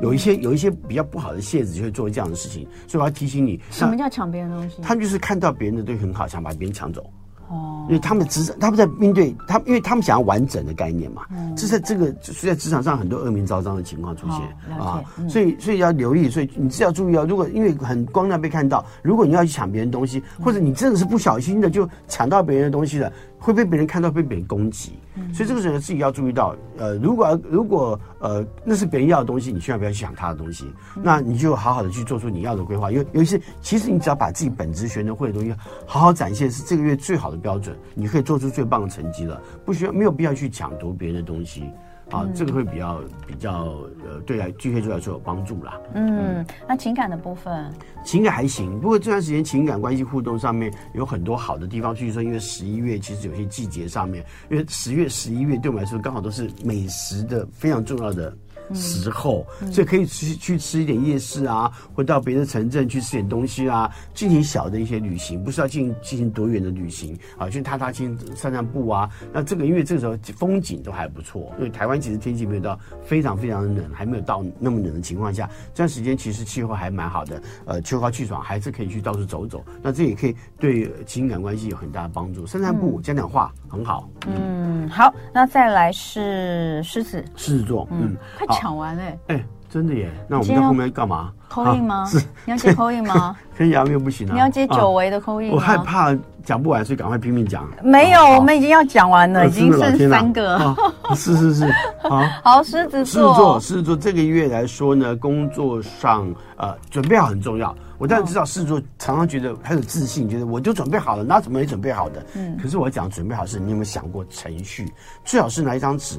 [0.00, 4.82] 有一些有一些比较不好的蝎子就会做这样的事情，所以我要提醒你，什么叫抢别人的东西？
[4.82, 7.04] 他们就是看到别人的东西很好，想把别人抢走。
[7.48, 11.22] 哦，因为他们职场，他们在面对他，因为他们想要完整的概念嘛。
[11.32, 17.26] 嗯，这在这个是在职场上很多恶名昭彰的情况出现啊，所以所以要留意，所以你是要注意啊。
[17.28, 23.12] 如果因为很光亮被看到，如果你要去抢别人东西，或者你真的是不小心的就抢到别人的东西了。
[23.42, 24.92] 会被别人看到，被别人攻击，
[25.32, 30.64] 所以这个时候自己要注意到，呃，如果如果呃那是别人要的东西，你千万不要去抢他的东西，
[31.02, 32.90] 那你就好好的去做出你要的规划。
[32.90, 35.54] 因为尤其是其实你只要把自己本职学能会的东西
[35.86, 41.64] 好好展现，是这个月最好的标准，你可以做出最棒的成绩了，不需要没有必要去抢夺别人的东西。
[42.10, 45.80] 啊，这个会比较比较呃，对来巨蟹座来说有帮助啦。
[45.94, 47.72] 嗯，那情感的部分，
[48.04, 48.80] 情感还行。
[48.80, 58.36] 不过这段时间情感关系互动上面有很多好的地方，据说因为十一月其实有些季节上面，因为十月、十一月对我们来说刚好都是美食的非常重要的。
[58.74, 69.10] 时候，所以可以去去吃一点夜市啊，或到别的城镇去吃点东西啊，进行小的一些旅行，不是要进进行多远的旅行啊，去踏踏青、散散步啊。
[69.32, 79.64] 那这个因为这个时候风景都还不错，因为台湾其实天气没有到非常非常的冷，还没有到那么冷的情况下，这段时间其实气候还蛮好的，呃，秋高气爽，还是可以去到处走走。
[79.82, 82.46] 那这也可以对情感关系有很大的帮助。
[82.46, 84.08] 散散步，讲讲话，很好。
[84.26, 89.18] 嗯，好，那再来是狮子，狮子座，嗯，快抢完嘞！
[89.28, 90.10] 哎，真的耶！
[90.28, 92.04] 那我们在后面干嘛？call in 吗？
[92.04, 93.34] 是，你要接 call in 吗？
[93.56, 94.34] 可以啊，没有不行啊。
[94.34, 95.50] 你要接久违的 call in。
[95.50, 97.66] 我害怕讲不完，所以赶快拼命讲。
[97.82, 100.76] 没有，我们已经要讲完了，已经剩三个。
[101.14, 102.22] 是是是，好。
[102.44, 107.74] 好，狮子座，狮子座，狮子座这个月来说呢，工作上呃准备好很重要。
[107.96, 112.26] 我当然知道狮子座常常觉得很有自信，觉得我就准备好了，哪怎么没准备好的？
[112.34, 112.58] 嗯。
[112.62, 114.92] 可是我讲准备好是，你有没有想过程序？
[115.24, 116.18] 最好是拿一张纸，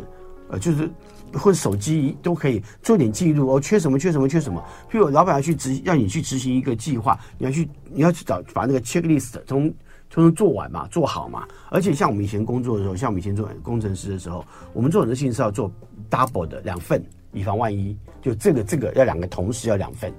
[0.50, 0.90] 呃，就是。
[1.34, 4.64] 或者手机都可以做点记录哦，缺什么缺什么缺什么。
[4.92, 9.74] 譬如老板要去执，要你去执行一个计划，你要去你要去找把那个 checklist 从
[10.10, 11.48] 从做完嘛，做好嘛。
[11.70, 15.72] 而且像我们以前工作的时候，像我们以前做工程师的时候，我们做很多事情是要做
[16.10, 17.96] double 的两份，以防万一。
[18.22, 20.14] 就这个这个要两个同时要两份，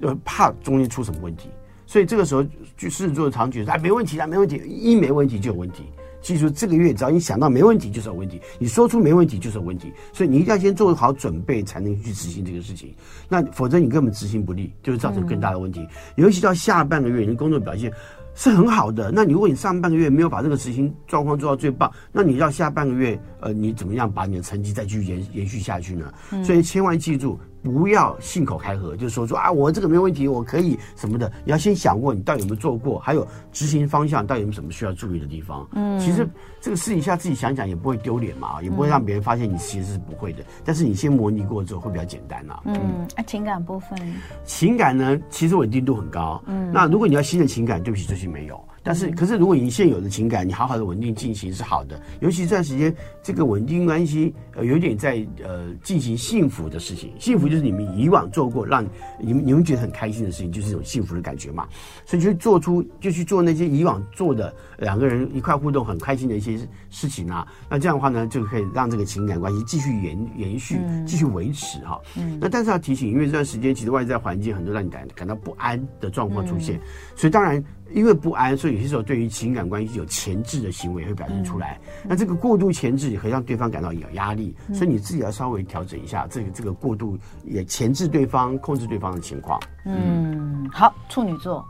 [0.00, 1.48] 就怕中间出什么问题。
[1.86, 2.42] 所以这个时候
[2.76, 5.84] 就狮子座的常觉得啊，没问题啊，没问题，一没问题就有问题。
[6.22, 9.92] 记住，这个月只要你想到没问题，就是有问题；你说出没问题，就是有问题。
[10.12, 12.94] 所以你一定要先做好准备，才能去执行这个事情。
[13.28, 15.86] 那否则你根本执行不力，就会造成更大的问题。
[16.14, 17.92] 尤其到下半个月，你的工作表现
[18.34, 19.10] 是很好的。
[19.12, 26.12] 那你如果你上半个月没有把这个执行状况做到最棒，那你到下半个月，呃，你怎么样把你的成绩再继续延延续下去呢？
[26.44, 27.38] 所以千万记住。
[27.62, 31.30] 不要信口开河，就是说说啊，我这个没问题，我可以什么的。
[31.44, 35.66] 你要先想过，你到底有没有做过，还有执行方向到底有没有什么需要注意的地方。
[35.72, 36.28] 嗯，其实
[36.60, 40.44] 这个私底下自己想想也不会丢脸嘛，也不会让别人发现你其实是不会的。
[40.64, 42.60] 但是你先模拟过之后会比较简单呐。
[42.64, 43.96] 嗯，啊，情感部分，
[44.44, 46.42] 情感呢，其实稳定度很高。
[46.46, 48.60] 嗯，那如果你要新的情感，对不起，最近没有。
[48.82, 52.00] 但是，可是，如果你现有的情感，你好好的稳定进行是好的。
[52.20, 57.12] 尤其这段时间，这个稳定关系呃有点在呃进行幸福的事情。
[57.18, 58.84] 幸福就是你们以往做过让
[59.20, 61.68] 你们你们觉得很开心的事情，就是一种幸福的感觉嘛。
[62.04, 66.58] 所以就做出就去做那些以往做的两个人一块互动很开心的一些
[66.90, 67.46] 事情啊。
[67.70, 72.00] 那这样的话呢，就可以让这个情感关系继续延延续，继续维持哈。
[72.16, 72.38] 嗯。
[72.40, 76.80] 那但是要提醒，因为这段时间其实外在环境很多让你感感到不安的状况出现，
[77.16, 77.62] 所以当然。
[77.94, 81.78] 因为不安，所以有些时候对于情感关系有前置的行为会表现出来。
[81.84, 89.60] 嗯、那这个过度前置也会让对方感到有压力，嗯、所以你自己要稍微调整一下这个这个过度也前置对方、控制对方的情况。
[89.84, 91.62] 嗯，好，处女座。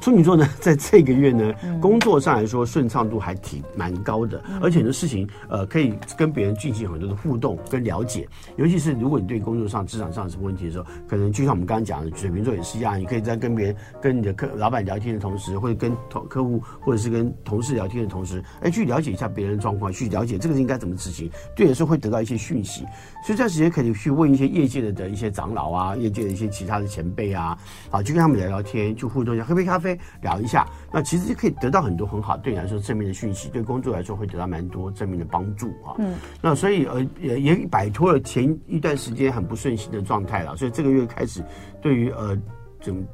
[0.00, 8.28] 处女座呢， 在这个月呢，工作上来说顺畅度还挺蛮高的，而且很多事情呃可以跟别人进行很多的互动跟了解。
[8.56, 22.82] 尤其是如果你对工作上、职场上有什么问题的时候，可能就像我们刚刚讲的，水瓶座也是一样，你可以在跟别人、跟你的客老板聊天的同时，或者跟同客户或者是跟同事聊天的同时，哎，去了解一下别人的状况，去了解这个应该怎么执行，对，有时候会得到一些讯息。
[23.24, 27.58] 所以这段时间可以去问一些业界的的一些长老啊，业界的一些其他的前辈啊，
[27.90, 29.98] 啊，去跟他们聊聊天，去互动一下，喝杯咖啡。
[30.22, 35.96] 聊一下，那其实就可以得到很多很好，对你来说正面的讯息，对工作来说会得到蛮多正面的帮助啊。
[35.98, 41.42] 嗯，那所以呃也也摆脱了前一段时间很不顺心的状态了，所以这个月开始
[41.80, 42.38] 对于呃。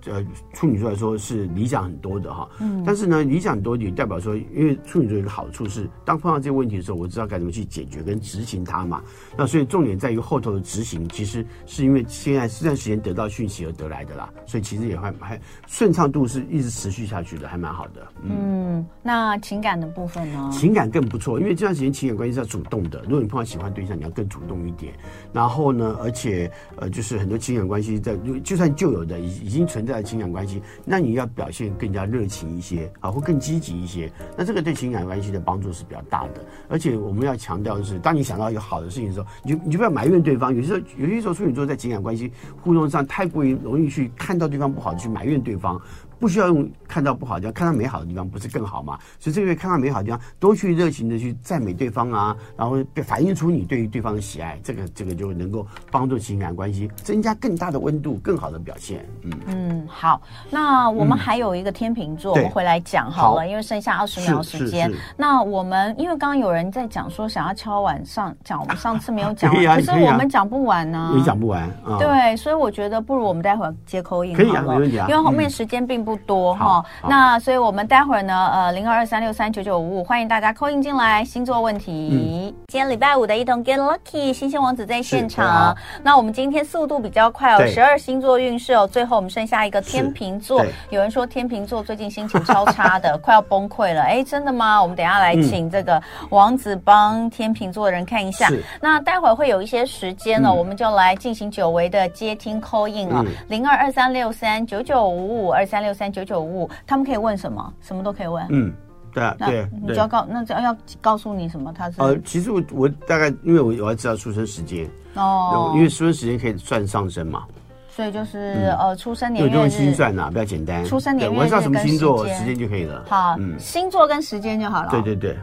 [0.06, 9.02] 呃，处女座来说是理想很多的哈，嗯，但是呢，理想很多也代表说，因为处女座有个好处是，当碰到这个问题的时候，我知道该怎么去解决跟执行它嘛。
[9.36, 18.06] 那所以重点在于后头的执行，其实是因为现在这段时间得到讯息而得来的啦，所以其实也还还顺畅度是一直持续下去的，还蛮好的。
[18.22, 18.30] 嗯，
[18.78, 20.50] 嗯，那情感的部分呢？
[20.52, 23.02] 情感更不错，因为这段时间情感关系是要主动的。
[23.04, 24.92] 如果你碰到喜欢对象，你要更主动一点。
[25.32, 29.61] 然后呢，而且呃，就是很多情感关系在，就算旧有的已已经。
[29.66, 34.10] 存在的情感关系，那你要表现更加热情一些啊，或更积极一些。
[34.36, 36.44] 那这个对情感关系的帮助是比较大的。
[36.68, 40.54] 而且我们要强调的是，当你想到有好的事情的时候，你就你就不要埋怨对方。
[40.54, 45.80] 有些时候，有些时候处女座在情感关系互动上太过于容易去看到对方不好，去埋怨对方。
[46.22, 48.96] 不需要用看到不好的地方，看到美好的地方，不是更好吗？
[49.18, 59.04] 所以这个月看到美好的地方，多去热情的去赞美对方啊，然后反映出你对于对方的喜爱，这个这个就能够帮助情感关系增加更大的温度，更好的表现。
[59.22, 64.88] 嗯嗯，好，那我们还有一个天秤座，嗯、我们回来讲好了，好，因为剩下二十秒时间。
[65.16, 71.62] 那我们因为刚刚有人在讲说想要敲晚上讲，我们上次没有讲完， 啊、可是我们讲不完呢、啊，你讲不完。
[71.84, 82.10] 啊、对，所以我觉得不如我们待会儿接好了，可以啊，没问题啊，因为后面时间并不多哈，那所以我们待会儿呢，呃，零二二三六三九九五五，欢迎大家 call in 进来，星座问题。
[82.12, 85.76] 嗯、今天礼拜五的一同 Get Lucky，新鲜王子在现场。
[86.02, 90.64] 那我们今天速度比较快哦，十二星座运势哦，最后我们剩下一个天秤座。
[90.90, 94.02] 有人说天秤座最近心情超差的， 快要崩溃了。
[94.02, 94.80] 哎，真的吗？
[94.80, 98.48] 我们等一下来请这个王子帮天秤座的人看一下。
[98.50, 107.72] 嗯、那待会儿会有一些时间呢、哦，嗯、我们就来进行久违的接听 call in 啊、哦，零二二三六三九九五五二三六三九九五五，他们可以问什么？
[107.80, 108.46] 什么都可以问。
[108.48, 108.72] 嗯，
[109.12, 111.72] 对啊，对，你就要告，那只要要告诉你什么？
[111.72, 117.44] 他是呃，其实我我大概因为我我要知道出生时间哦，因为出生时间可以算上升嘛。
[117.94, 120.82] 所以就是呃，出生年月日用心算呐，比较简单。
[120.86, 123.04] 出生年月日我知道什么星座时间就可以了。
[123.06, 124.88] 好，星座跟时间就好了。
[124.90, 125.36] 对对对，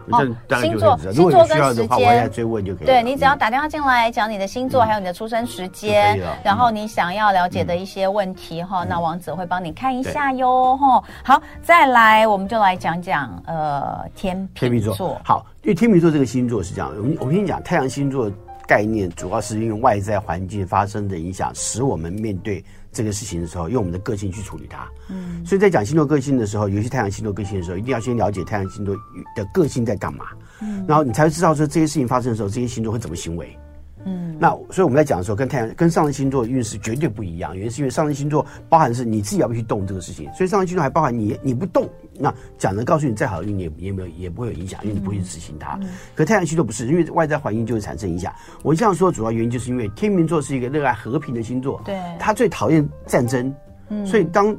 [0.60, 2.88] 星座星座跟时间，我再追问就可以。
[2.88, 11.04] 对，你只要打电话进来讲你的星座，还有你的出生时间，然后你想要了解的一些问题哈，那王子会帮你看一下哟哈。
[11.24, 15.22] 好，再来我们就来讲讲呃天秤座。
[15.24, 18.32] 好，因为天秤座这个星座是这样，我我跟你讲，太阳星座。
[18.70, 24.88] 概念主要是因为外在环境发生的影响，使我们面对这个事情的时候，用我们的个性去处理它。
[25.10, 28.96] 嗯，所以在讲星座个性的时候，尤其太阳星座个性的时候，一定要先了解太阳星座
[29.36, 30.26] 的个性在干嘛。
[30.62, 33.58] 嗯，然后你才会知道说这些事情发生的时候，这些星座会怎么行为。
[34.06, 37.56] 嗯，那所以我们在讲的时候，跟太阳、跟上升星座的运势绝对不一样。
[37.58, 45.80] 原因是因为上升星座包含的是你自己要不要去动这个事情，所以上升星座还包含你你不动，那讲的告诉你再好的运你也也没有也不会有影响，因为你不会去执行它。
[46.14, 48.34] 可太阳星座不是，因为外在环境就会产生影响。
[48.62, 53.56] 我这样说主要原因就是因为天秤座是一个热爱和平的星座，对，他最讨厌战争，
[53.90, 54.56] 嗯，所以当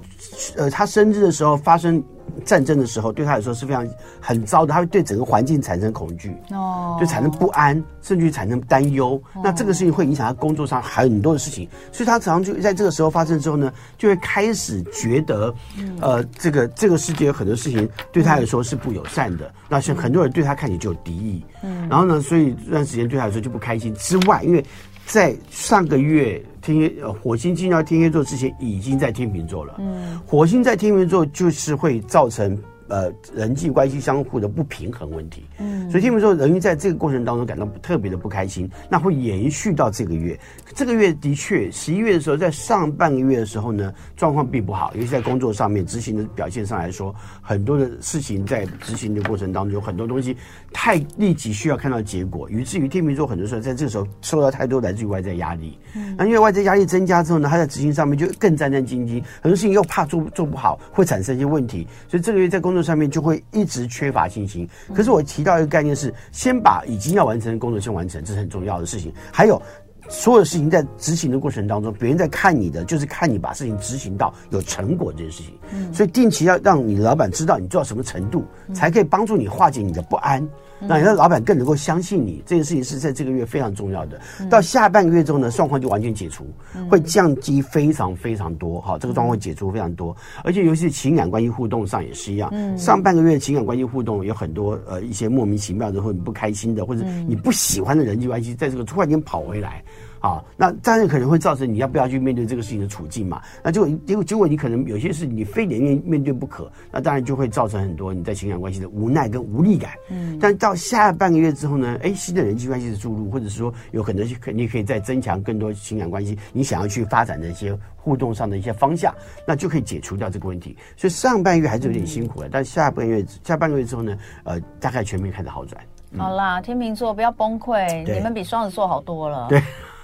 [0.57, 2.03] 呃他生日的时候发生。
[2.45, 3.87] 战争的时候，对他来说是非常
[4.21, 9.21] 很糟的，他会对整个环境产生恐惧，哦，就产生不安，甚至于产生担忧。
[9.35, 23.95] 哦、那这个事情会影响他工作上很多的事情，所以他常常就在这个时候发生之后呢，就会开始觉得，嗯、呃，这个这个世界有很多事情对他来说是不友善的，嗯、那像很多人对他看起来就有敌意，嗯，然后呢，所以这段时间对他来说就不开心。
[23.95, 24.65] 之外，因为
[25.07, 26.43] 在上个月。
[26.63, 29.77] 天蝎呃，火星进到天蝎座之前，已经在天秤座了。
[29.79, 32.57] 嗯，火星在天秤座就是会造成。
[32.91, 40.39] 呃，人际关系相互的不平衡问题，嗯，所以天秤座容易在这个过程当中感到特别的不开心，那会延续到这个月。
[40.75, 50.37] 这个月的确，十一月的时候，在上半个月的时候呢，状况并不好，尤其在工作上面执行的表现上来说，很多的事情在执行的过程当中，有很多东西
[50.73, 55.79] 太立即需要看到结果，以至于天秤座很多时候在这个时候受到太多来自于外在压力。
[55.95, 62.80] 嗯，那因为外在压力增加之后呢，他在执行上面就更战战兢兢，很多事情又怕做做不好，会产生一些问题，所以这个月在工作。
[62.83, 64.69] 上面就会一直缺乏信心。
[64.95, 69.13] 可是我提到一个概念是，先把已经要完成的工作先完成，这是很重要的事情。
[69.33, 69.61] 还有，
[70.09, 75.59] 所有事情在执行的过程当中，别人在看你的，就是看你把事情执行到有成果这件事情。
[75.93, 80.47] 所以定期要让你老板知道你做到什么程度，才可以帮助你化解你的不安。
[80.89, 84.21] 让你的老板更能够相信你，这件事情是在这个月非常重要的。
[84.49, 86.47] 到下半个月之后呢，状况就完全解除，
[86.89, 88.81] 会降低非常非常多。
[88.81, 92.51] 哈，这个状况会解除非常多，而且尤其是情感关系互动上也是一样。
[92.79, 99.83] 上半个月情感关系互动有很多呃一些莫名其妙的或者不开心的或者你不喜欢的人际关系，在这个突然间跑回来。
[100.21, 103.41] 啊，那当然可能会造成你要不要去面对这个事情的处境嘛？
[103.65, 109.93] 那就结果结果你可能有些事你非得面面对不可，那当然就会造成很多你在情感关系的无奈跟无力感。
[110.11, 119.15] 嗯，但到下半个月之后呢，哎，新的人际关系的注入，或者是说有可能可你可以再增强更多情感关系，你想要去发展的一些互动上的一些方向，
[119.47, 120.77] 那就可以解除掉这个问题。
[120.99, 125.83] 所以上半月还是有点辛苦的，嗯、但下半月下半个月之后呢，呃，大概全面开始好转。
[126.13, 129.47] 嗯、好啦，天秤座不要崩溃，你们比双子座好多了。
[129.49, 129.63] 对。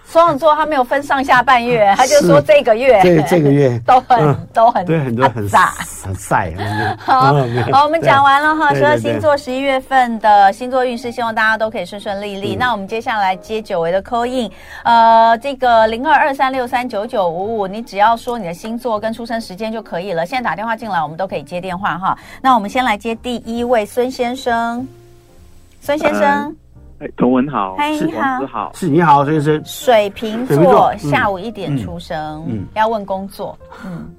[0.08, 6.52] 双子座他没有分上下半月， 他就说这个月，这这个月都很都很对很多很炸很晒。
[6.98, 7.34] 好，
[7.72, 12.54] 好，我们讲完了哈，十二星座十一月份的星座运势，希望大家都可以顺顺利利。
[12.54, 14.50] 那我们接下来接久违的 call in，
[14.84, 20.24] 呃，这个零二二三六三九九五五，你只要说你的星座跟出生时间就可以了。
[20.24, 22.16] 现在打电话进来，我们都可以接电话哈。
[22.40, 24.86] 那我们先来接第一位孙先生，
[25.80, 26.56] 孙先生。
[26.98, 29.62] 哎，童文好，嗨，你好，好，是你好，先生。
[29.66, 34.10] 水瓶座，下午一点出生，嗯，要问工作，嗯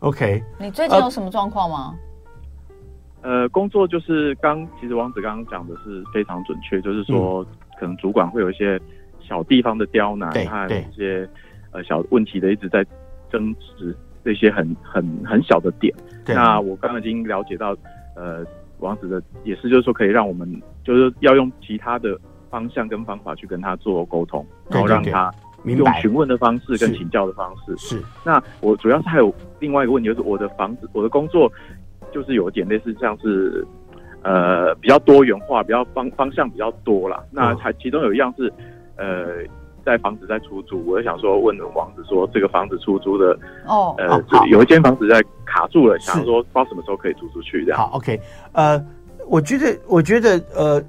[0.00, 0.42] ，OK。
[0.58, 1.94] 你最近有什么状况吗？
[3.22, 7.42] 呃，工作就是刚，其实王子刚刚讲的是非常准确，就是说，
[7.80, 8.78] 可能主管会有一些
[9.26, 11.26] 小地方的刁难，和一些
[11.70, 12.84] 呃小问题的一直在
[13.32, 15.94] 争执，这些很很很小的点。
[16.26, 17.74] 那我刚刚已经了解到，
[18.14, 18.44] 呃。
[18.84, 22.18] 王子的也是，就是说可以让我们就是要用其他的
[22.50, 25.32] 方向跟方法去跟他做沟通，然后让他
[25.64, 27.76] 用询问的方式跟请教的方式。
[27.76, 28.02] 是。
[28.24, 31.50] 那我主要是还有另外一个问题，就是我的房子，我的工作
[32.12, 33.66] 就是有点类似像是
[34.22, 37.24] 呃比较多元化，比较方方向比较多啦。
[37.30, 38.52] 那还其中有一样是
[38.96, 39.42] 呃。
[39.84, 47.78] 在房子在出租，我就想说问王子说，这个房子出租的哦，呃，有一间房子在卡住了，想说不知道什么时候可以租出去这样。
[47.78, 48.18] 好，OK，
[48.52, 48.82] 呃，
[49.28, 50.82] 我觉得我觉得呃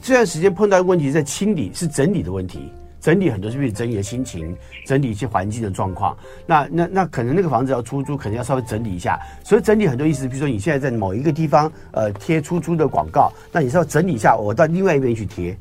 [0.00, 6.16] 这段时间碰到的问题是在清理，是整理的问题，整理很多是不是整理的心情，整理一些环境的状况。
[6.46, 9.18] 那那那可能那个房子要出租，可能要稍微整理一下。
[9.44, 15.54] 所以整理很多意思，比如说你现在在某一个地方呃贴出租的广告，那你是要整理一下，我到另外一边去贴，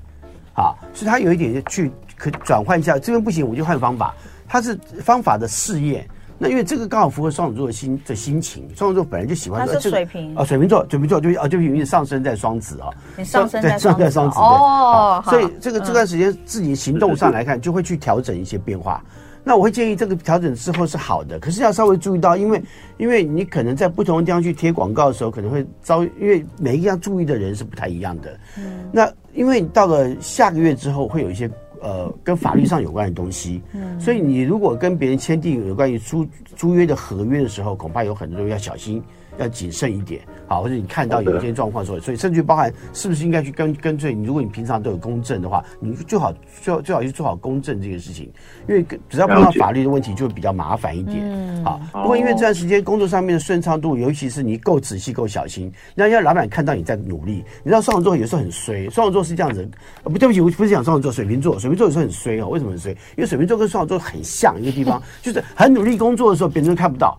[0.53, 1.91] 好，所以它有一点去。
[2.19, 4.13] 可转换一下，这边不行，我就换方法。
[4.47, 6.07] 它是方法的试验。
[6.41, 8.63] 那因为这个刚好符合双子座的心的心情。
[8.73, 9.67] 双子座本来就喜欢。
[9.67, 12.87] 它是水瓶啊，水瓶座，水瓶座就啊，就因为上升在双子啊。
[13.17, 13.77] 你上升在
[14.09, 19.03] 双子哦，所以这个这段时间自己行动上来看，就会去调整一些变化。
[19.43, 22.63] 那我会建议这个调整之后是好的，可是要稍微注意到，因为
[22.97, 28.39] 因为你可能在不同的地方去贴广告的时候，可能会遭，因为每一个要注意的人是不太一样的。
[28.57, 31.51] 嗯，那因为到了下个月之后，会有一些。
[31.81, 36.25] 呃，跟法律上有关的东西，嗯，所以你如果跟别人签订有关于租
[36.55, 39.01] 租约的合约的时候，恐怕有很多人要小心。
[39.37, 44.25] 要谨慎一点，好，或者你看到有一些状况时候，所以甚至包含是不是应该去跟跟随你？
[44.25, 48.31] 如果你平常都有公证的话，你最好最好最好去做好公证这个事情，
[48.67, 51.17] 因为只要碰到法律的问题，就会比较麻烦一点。
[51.21, 51.79] 嗯，好。
[51.93, 57.43] 不过因为这段时间工作上面的顺畅度，尤其是你够仔细、够小心，那让老板看到你在努力。
[57.63, 59.69] 你知道双子座有时候很衰，双子座是这样子。
[60.03, 62.47] 不对不起，我不是讲双子座，水瓶座，水瓶座有时候很衰哦。
[62.49, 62.91] 为什么很衰？
[63.15, 67.17] 因为水瓶座跟双子座很像一个地方，就是很努力工作的时候，别人都看不到。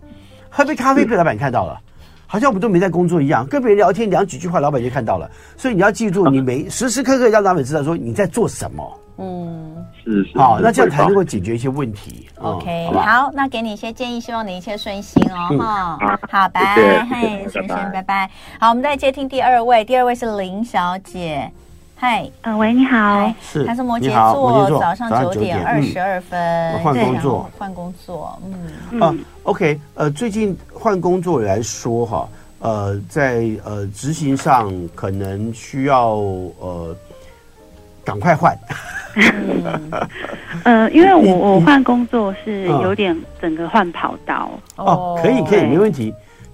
[0.49, 1.79] 喝杯咖啡被老板看到了。
[2.31, 5.29] 好像我们都没在工作一样，跟别人聊天聊几句话，老板就看到了。
[5.57, 8.99] 所以你要记住，你 每时时刻刻让老板知道说你在做什么。
[9.17, 10.37] 嗯，是是。
[10.39, 12.29] 好，那这样才能够解决一些问题。
[12.37, 15.57] OK，好，那给你一些建议，希望你一切顺心哦。
[15.59, 18.31] 哈，好，拜拜，嘿，先生，拜拜。
[18.61, 21.51] 好，我们再接听第二位，第二位是林小姐。
[22.01, 28.39] 嗨，呃，喂，你好，是，他是摩羯座，早上九点二十二分，换工作，换工作，
[28.91, 32.27] 嗯，啊，OK，呃，最近换工作来说哈，
[32.57, 36.15] 呃，在呃执行上可能需要
[36.59, 36.97] 呃
[38.03, 38.57] 赶快换，
[40.65, 46.11] 呃，因为我我换工作是有点整个换跑道，哦，可以可以，没问题。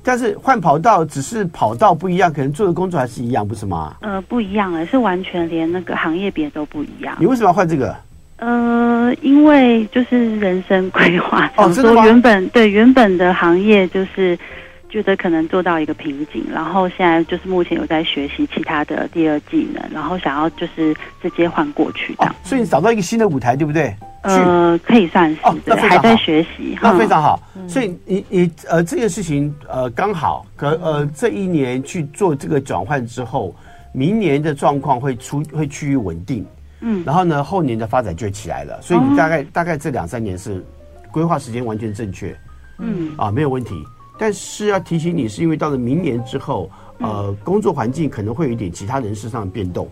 [0.07, 3.93] 但是换跑道只是跑道不一样，可能做的工作还是一样，不是吗？
[3.99, 7.13] 呃，不一样，是完全连那个行业别都不一样。
[7.19, 7.93] 你为什么要换这个？
[8.37, 14.39] 呃，因为就是人生规划，哦，说原本对原本的行业就是
[14.87, 22.31] 觉得可能做到一个瓶颈，然后现在就是目前有在学习其他的第二技能，然后想要就是直接换过去这样。
[22.31, 23.93] 哦，所以你找到一个新的舞台，对不对？
[24.23, 27.39] 呃，可以算是哦，那非常好，还在学习，那非常好。
[27.55, 33.55] 嗯、所以你你呃，这件事情呃，刚好可呃，这一年去做这个转换之后，
[33.93, 36.45] 明年的状况会出会趋于稳定，
[36.81, 38.81] 嗯，然后呢，后年的发展就起来了。
[38.81, 40.65] 所以你大概、哦、大概这两三年是
[41.11, 42.37] 规划时间完全正确，
[42.79, 43.11] 嗯。
[43.17, 43.75] 啊，没有问题。
[44.19, 49.87] 但是要提醒你，是因为到了明年之后，呃，工作环境可能会有一点其他人事上的变动。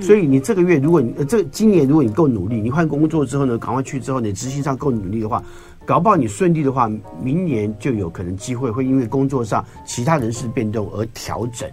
[0.00, 5.42] 所以你这个月，如果你呃，这今年如果你够努力，你换工作之后呢，赶快去之后，你执行上够努力的话，
[5.84, 6.90] 搞不好你顺利的话，
[7.22, 11.68] 明年就有可能机会会因为工作上其他人事变动而调整，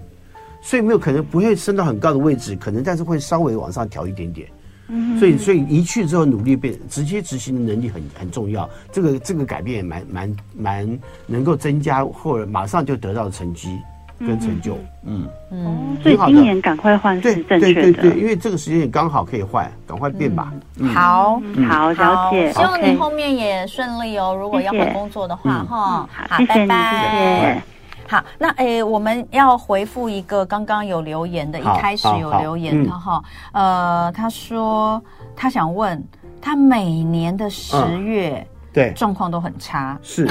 [0.61, 4.47] 所以没有可能不会升到很高的位置，可能但是会稍微往上调一点点。
[4.87, 13.79] 嗯，所以所以一去之后努力变直接执行的能力很很重要，这个这个改变也蛮蛮蛮能够增加或者马上就得到成绩。
[14.19, 14.77] 跟成就。
[15.03, 17.59] 嗯嗯，所以今年赶快换是正确的。
[17.59, 20.51] 对对对，因为这个时间也刚好可以换，赶快变吧。
[20.93, 22.51] 好，好，了解。
[22.53, 24.35] 希望你后面也顺利哦。
[24.39, 27.63] 如果要换工作的话，哈，好，拜拜，谢谢。
[28.07, 35.01] 好，那诶，我们要回复一个刚刚有留言的，一开始有留言的哈，呃，他说
[35.35, 36.03] 他想问，
[36.41, 38.91] 他每年的十月对。
[38.93, 40.29] 状况都很差，是。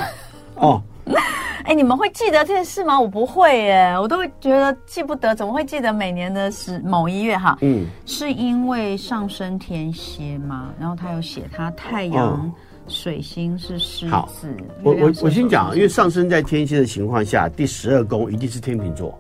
[0.57, 0.82] 哦。
[1.64, 2.98] 哎，你们会记得这件事吗？
[2.98, 7.58] 我不会耶，我都会觉得记不得，怎么会记得每年的十某一月哈？
[7.62, 10.72] 嗯，是因为上升天蝎吗？
[10.78, 12.28] 然后他有写他太阳。
[12.28, 12.52] 哦
[12.86, 19.18] 水星是狮子，我我我先讲，因为上升在天蝎的情况下，第十二宫一定是天秤座。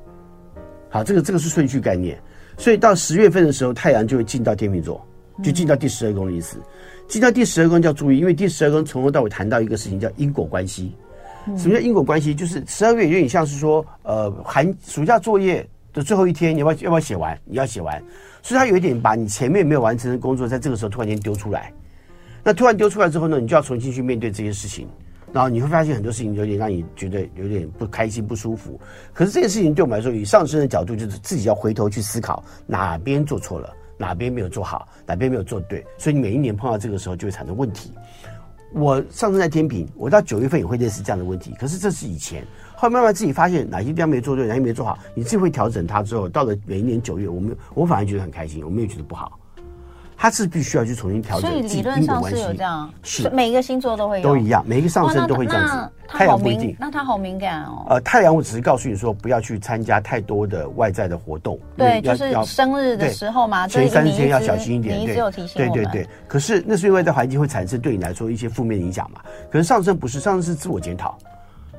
[0.90, 2.22] 好，这个这个是顺序概念，
[2.58, 5.02] 所以到十月份的时候，太阳就会进到天秤座，
[5.42, 6.58] 就进到第十二宫的意思。
[7.08, 10.94] 进到第十二宫就要注意，因为第十二宫从头到尾谈到一个事情叫因果关系。
[11.56, 12.34] 什么叫因果关系？
[12.34, 17.38] 就是十二月有点像是说，呃，寒暑假作业的最后一天，你要不要要不要写完？
[17.44, 18.02] 你要写完，
[18.42, 21.72] 所以他有一点把你前面没有完成的工作，在这个时候突然间丢出来。
[22.42, 24.86] 那突然丢出来之后呢，你就要重新去面对这些事情，
[25.32, 28.78] 然后你会发现很多事情有点让你觉得有点不开心、不舒服。
[29.12, 35.84] 可是这件事情对我们来说，以上升的角度，就是自己要回头去思考哪边做错了，哪边没有做好，哪边没有做对。
[35.96, 37.90] 所以你每一年碰到这个时候，就会产生问题。
[38.74, 41.54] 我上次在天平，我到九月份也会认识这样的问题。
[41.60, 42.44] 可是这是以前，
[42.74, 49.38] 后来慢慢自己发现哪些地方没做对，哪些没做好，你自己会调整它之后，到了每一年九月，我们我反而觉得很开心，我没有觉得不好。
[50.24, 55.90] 他是必须要去重新调整，所以理论上是有这样，是每一个星座都会有都一样，每一个上升都会这样子。
[56.08, 57.84] 太阳不一定，那他好敏感哦。
[57.90, 61.58] 呃，太阳我只是告诉你说，不要去参加太多的外在的活动。
[61.76, 64.98] 对，就是生日的时候嘛，前三天要小心一点。
[64.98, 65.74] 你一直有提醒我。
[65.74, 69.20] 对对对，可是那是因为在环境会产生对你来说一些负面影响嘛。
[69.50, 71.18] 可是上升不是，上升是自我检讨。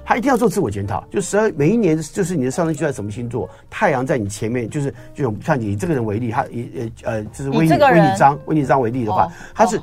[0.05, 9.81] 他一定要做自我检讨，就十二每一年就是你的上升就在什么星座，太阳在你前面，就是就像你这个人为例，他以呃呃，就是为你为你张为你张为例的话，他是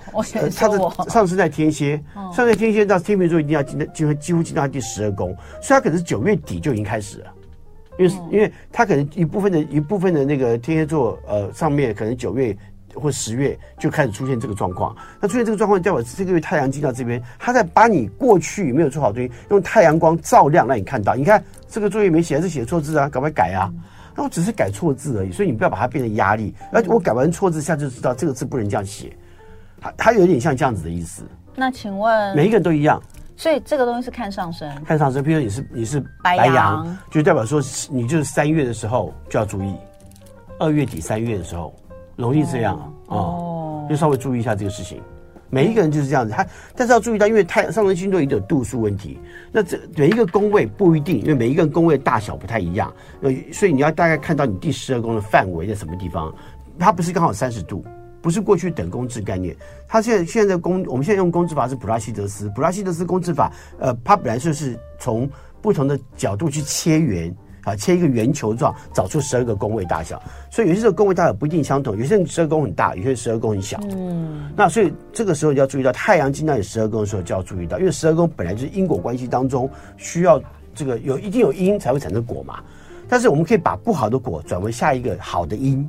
[0.56, 0.78] 他的
[1.10, 7.26] 上升在天蝎，上升在天蝎到天秤座一定要进到几乎几乎进到第十二宫，所以他可能是九月底就已经开始了，
[7.98, 12.56] 因为因为他可能一部分的一部分的那个天蝎座呃上面可能九月。
[12.94, 21.14] 或十月就开始出现这个状况，那出现这个状况，代表这个月太阳进到这边，他在把你过去没有做好的东西，用太阳光照亮，让你看到。
[21.14, 23.08] 你看这个作业没写，还是写错字啊？
[23.08, 23.72] 赶快改啊！
[24.14, 26.54] 那我只是改错字而已，所以你不要把它变成压力。
[26.70, 29.10] 而且我改完错字，下次就知道这个字不能这样写。
[29.80, 31.22] 它它有点像这样子的意思。
[31.54, 33.02] 那请问每一个人都一样，
[33.36, 35.24] 所以这个东西是看上升，看上升。
[35.24, 39.74] 譬如你是你是白羊，就代表说你就是三月的时候就要注意，
[40.58, 41.74] 二月底三月的时候
[42.22, 43.86] 容易这样啊哦。
[43.90, 45.02] 就稍微注意一下这个事情，
[45.50, 46.32] 每一个人就是这样子。
[46.32, 49.18] 他但是要注意到，因为太上升星座一定有度数问题。
[49.50, 52.90] 那这每一个宫位不一定，因为每一个宫位大小不太一样。
[53.20, 56.32] 呃，所以你要大概看到你第十二宫的范围在什么地方。
[56.78, 57.84] 它不是刚好三十度，
[58.22, 59.54] 不是过去等宫制概念。
[59.86, 62.48] 它现在现在的宫，我们现在用宫制法是普拉西德斯。
[62.54, 65.28] 普拉西德斯宫制法，呃，它本来就是从
[65.60, 67.34] 不同的角度去切圆。
[67.64, 73.78] 啊，切一个圆球状，找出十二个宫位大小，所以有些时候宫位大小不一定相同，有些人十二宫很大，有些人十二宫很小。
[73.90, 80.40] 嗯，那所以这个时候就要注意到，太阳进到你十二宫的时候就要注意到，因为十二宫本来就是因果关系当中需要
[80.74, 82.60] 这个有一定有因才会产生果嘛，
[83.08, 85.88] 但是我们可以把不好的果转为下一个好的因。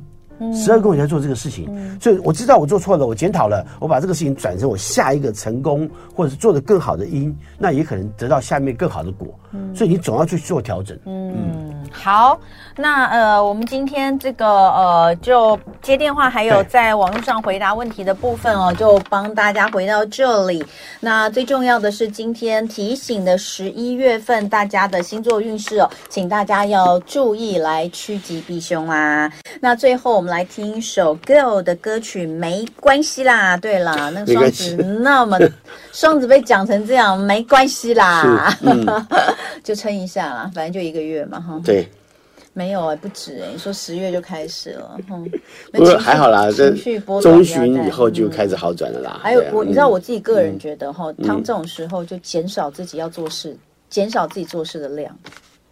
[0.52, 9.28] 十二宫也在做这个事情，嗯、所以我知道我做错了，我检讨了，我把这个事情转成我下一个成功或者是做得更好的因，那也可能得到下面更好的果。
[9.54, 10.96] 嗯，所以你总要去做调整。
[11.04, 12.40] 嗯，嗯好，
[12.76, 20.64] 那呃，我们今天这个呃，就接电话还有在网络上回答问题的部分哦，就帮大家回到这里。
[21.00, 29.30] 那最重要的是今天提醒的十一月份大家的星座运势哦，请大家要注意来趋吉避凶啊。
[29.60, 30.14] 那最后。
[30.14, 33.56] 我们来听一首 Girl 的歌曲，没关系啦。
[33.56, 35.36] 对啦，那个双子那么
[35.92, 38.86] 双子被讲成这样，没关系啦，嗯、
[39.62, 41.60] 就撑一下啦，反正就一个月嘛，哈。
[41.64, 41.86] 对，
[42.52, 45.30] 没有哎、欸，不止哎、欸，你说十月就开始了，哼。
[45.72, 46.70] 不过还好啦，这
[47.20, 49.20] 中旬以后就开始好转了啦。
[49.22, 53.56] 还有我，你知道我自己个人觉得哈，当这种时候就减少自己要做事，
[53.88, 55.16] 减少自己做事的量。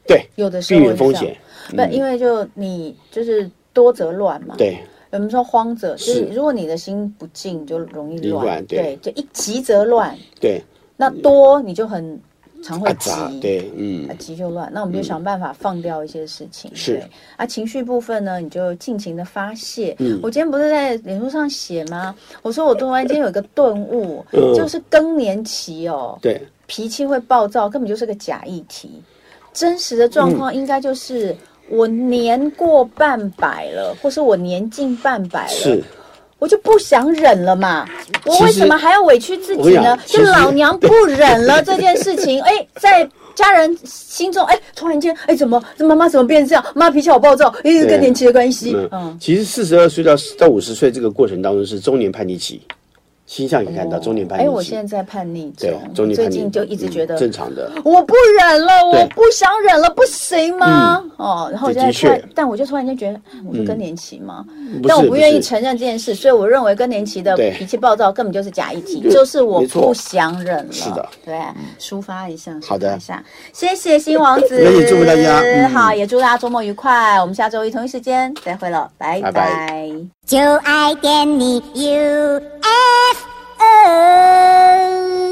[0.07, 1.37] 对，有的时候避免风险。
[1.71, 3.51] 不，因为就你就是。
[3.75, 4.77] 多则乱嘛，对，
[5.13, 10.63] 我们说慌则就是，如果你的心不静，就容易乱，对，就一急则乱，对，
[10.95, 12.21] 那多你就很
[12.63, 13.11] 常会急，
[13.41, 17.03] 对，嗯，急就乱，那我们就想办法放掉一些事情，是，
[17.37, 19.95] 啊，情绪部分呢，你就尽情的发泄。
[19.99, 22.15] 嗯，我今天不是在脸书上写吗？
[22.43, 29.03] 我说我突然间有一个顿悟， 就是更年期哦，对，脾气会暴躁，根本就是个假议题。
[29.53, 31.37] 真实的状况应该就是
[31.69, 35.85] 我年过半百了，或是我年近半百了，是，
[36.43, 37.89] 我就不想忍了嘛。
[38.27, 39.97] 我为什么还要委屈自己呢？
[40.07, 42.43] 就老娘不忍了这件事情。
[42.43, 46.65] 哎，在家人心中，哎，突然间，哎，怎么这妈妈怎么变成这样？
[46.75, 48.77] 妈脾气好暴躁，因为跟年期的关系。
[48.91, 52.61] 嗯，其实四十二岁到到五十岁这个过程当中是中年叛逆期。
[53.33, 61.03] 星象也看到中年叛逆，哎，我现在在叛逆对，中年叛逆，最近就一直觉得正常的，我不忍了，我不想忍了，不行吗？
[61.17, 64.45] 哦，然后我现在突然，但我就突然间觉得，我是更年期吗？
[64.87, 70.71] 但我不愿意承认这件事，所以我认为更年期的脾气暴躁根本就是假议题，就是我不想忍了。
[70.71, 71.41] 是的，对，
[71.81, 72.99] 抒发一下，好的，
[73.55, 77.19] 谢谢新王子，也祝福大家，好，也祝大家周末愉快。
[77.19, 79.91] 我们下周一同一时间再会了，拜拜。
[80.25, 81.83] 就爱点你 UFO。
[81.85, 83.27] U, F,
[83.59, 85.32] o